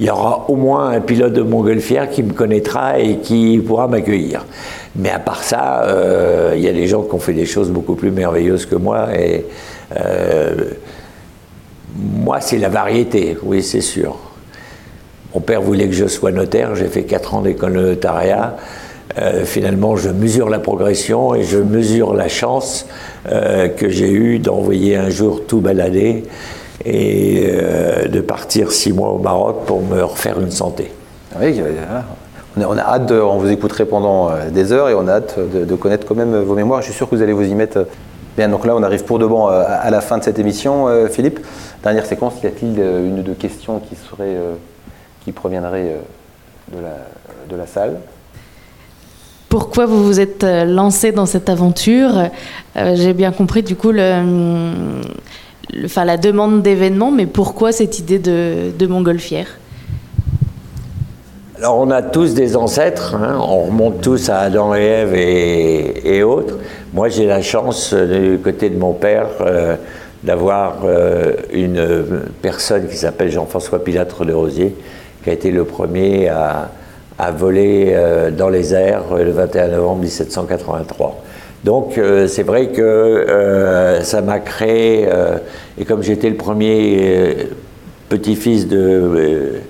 [0.00, 3.86] il y aura au moins un pilote de montgolfière qui me connaîtra et qui pourra
[3.86, 4.46] m'accueillir.
[4.96, 7.70] Mais à part ça, euh, il y a des gens qui ont fait des choses
[7.70, 9.08] beaucoup plus merveilleuses que moi.
[9.14, 9.44] Et
[10.00, 10.70] euh,
[11.94, 14.16] moi, c'est la variété, oui, c'est sûr.
[15.34, 17.94] Mon père voulait que je sois notaire, j'ai fait 4 ans d'école de
[19.16, 19.44] notariat.
[19.44, 22.86] finalement, je mesure la progression et je mesure la chance
[23.24, 26.24] que j'ai eue d'envoyer un jour tout balader
[26.84, 27.46] et
[28.08, 30.90] de partir six mois au Maroc pour me refaire une santé.
[31.40, 31.60] Oui,
[32.56, 35.74] on a, hâte, on vous écouterait pendant des heures et on a hâte de, de,
[35.74, 36.80] connaître quand même vos mémoires.
[36.80, 37.86] Je suis sûr que vous allez vous y mettre
[38.36, 40.86] Bien, donc là, on arrive pour de bon euh, à la fin de cette émission.
[40.86, 41.40] Euh, Philippe,
[41.82, 44.36] dernière séquence, y a-t-il euh, une ou deux questions qui, seraient,
[45.24, 45.96] qui proviendraient
[46.72, 46.96] de la,
[47.48, 47.98] de la salle?
[49.50, 52.30] Pourquoi vous vous êtes lancé dans cette aventure
[52.74, 54.22] J'ai bien compris du coup le,
[55.84, 59.46] enfin, la demande d'événements, mais pourquoi cette idée de, montgolfière?
[61.58, 63.38] Alors on a tous des ancêtres, hein.
[63.38, 66.56] on remonte tous à Adam et Ève et, autres.
[66.94, 69.76] Moi j'ai la chance du côté de mon père euh,
[70.24, 74.74] d'avoir euh, une personne qui s'appelle Jean-François Pilatre de Rosier,
[75.22, 76.70] qui a été le premier à,
[77.30, 81.22] voler euh, dans les airs le 21 novembre 1783.
[81.64, 85.06] Donc c'est vrai que ça m'a créé,
[85.78, 87.50] et comme j'étais le premier
[88.08, 89.60] petit-fils de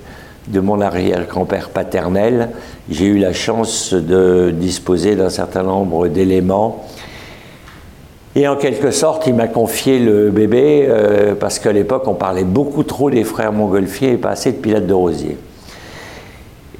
[0.50, 2.50] de mon arrière-grand-père paternel,
[2.90, 6.84] j'ai eu la chance de disposer d'un certain nombre d'éléments.
[8.36, 12.44] Et en quelque sorte, il m'a confié le bébé euh, parce qu'à l'époque, on parlait
[12.44, 15.36] beaucoup trop des frères montgolfiers et pas assez de pilotes de Rosier.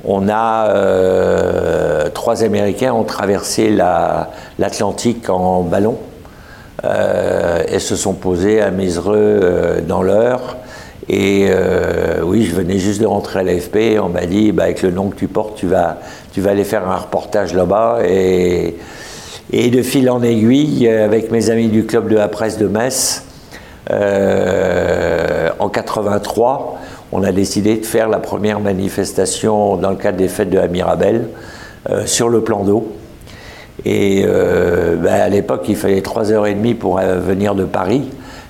[0.04, 5.98] on a euh, trois Américains ont traversé l'Atlantique en ballon
[7.68, 10.58] et se sont posés à Misereux euh, dans l'heure.
[11.10, 11.50] Et
[12.24, 14.00] oui, je venais juste de rentrer à l'AFP.
[14.02, 15.98] On m'a dit, bah, avec le nom que tu portes, tu vas,
[16.32, 18.00] tu vas aller faire un reportage là-bas.
[18.08, 18.76] Et,
[19.52, 23.24] de fil en aiguille, avec mes amis du club de la presse de Metz,
[23.90, 26.80] en 83,
[27.16, 30.68] on a décidé de faire la première manifestation dans le cadre des fêtes de la
[30.68, 31.28] Mirabelle
[31.90, 32.92] euh, sur le plan d'eau.
[33.86, 38.10] Et euh, ben, à l'époque, il fallait 3h30 pour euh, venir de Paris.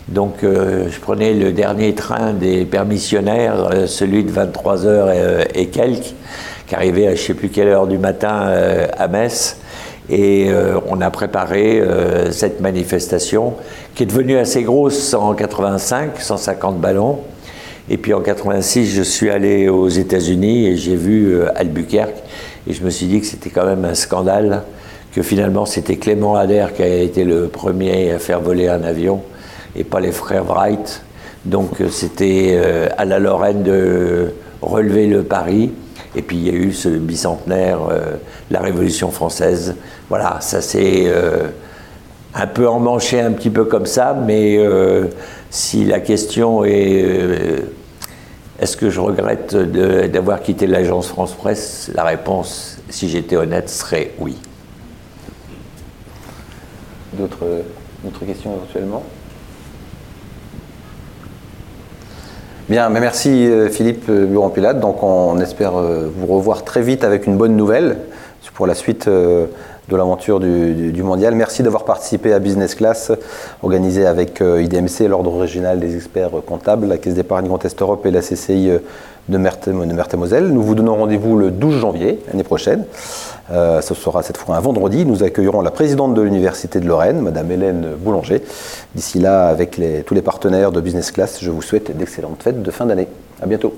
[0.10, 6.14] Donc je prenais le dernier train des permissionnaires, celui de 23h et, quelques,
[6.68, 8.52] qui arrivait à je ne sais plus quelle heure du matin
[8.98, 9.58] à Metz.
[10.10, 10.50] Et
[10.90, 11.82] on a préparé
[12.32, 13.54] cette manifestation
[13.96, 17.20] qui est devenue assez grosse en 85, 150 ballons.
[17.90, 22.24] Et puis en 86, je suis allé aux États-Unis et j'ai vu euh, Albuquerque
[22.66, 24.64] et je me suis dit que c'était quand même un scandale
[25.14, 29.22] que finalement c'était Clément Adair qui a été le premier à faire voler un avion
[29.76, 31.02] et pas les frères Wright.
[31.46, 35.72] Donc euh, c'était euh, à la Lorraine de relever le pari.
[36.16, 37.80] Et puis il y a eu ce bicentenaire,
[38.52, 39.76] la Révolution française.
[40.10, 41.12] Voilà, ça s'est
[42.36, 44.60] un peu emmanché un petit peu comme ça, mais
[45.54, 47.60] si la question est euh,
[48.60, 54.14] est-ce que je regrette d'avoir quitté l'agence France Presse, la réponse, si j'étais honnête, serait
[54.18, 54.36] oui.
[57.14, 59.04] D'autres questions éventuellement?
[62.70, 64.80] Bien, mais merci euh, Philippe euh, Buron-Pilate.
[64.80, 67.98] Donc on espère vous revoir très vite avec une bonne nouvelle
[68.54, 69.10] pour la suite
[69.90, 71.36] de l'aventure du, mondial.
[71.36, 73.12] Merci d'avoir participé à Business Class,
[73.62, 78.06] organisé avec euh, IDMC, l'Ordre régional des experts comptables, la Caisse d'épargne Grand Est Europe
[78.06, 78.80] et la CCI euh,
[79.30, 80.48] de Meurthe-et-Moselle.
[80.48, 82.86] Nous vous donnons rendez-vous le 12 janvier, l'année prochaine.
[83.52, 85.06] Euh, ce sera cette fois un vendredi.
[85.06, 88.42] Nous accueillerons la présidente de l'Université de Lorraine, Madame Hélène Boulanger.
[88.96, 92.72] D'ici là, avec tous les partenaires de Business Class, je vous souhaite d'excellentes fêtes de
[92.72, 93.08] fin d'année.
[93.42, 93.74] À bientôt.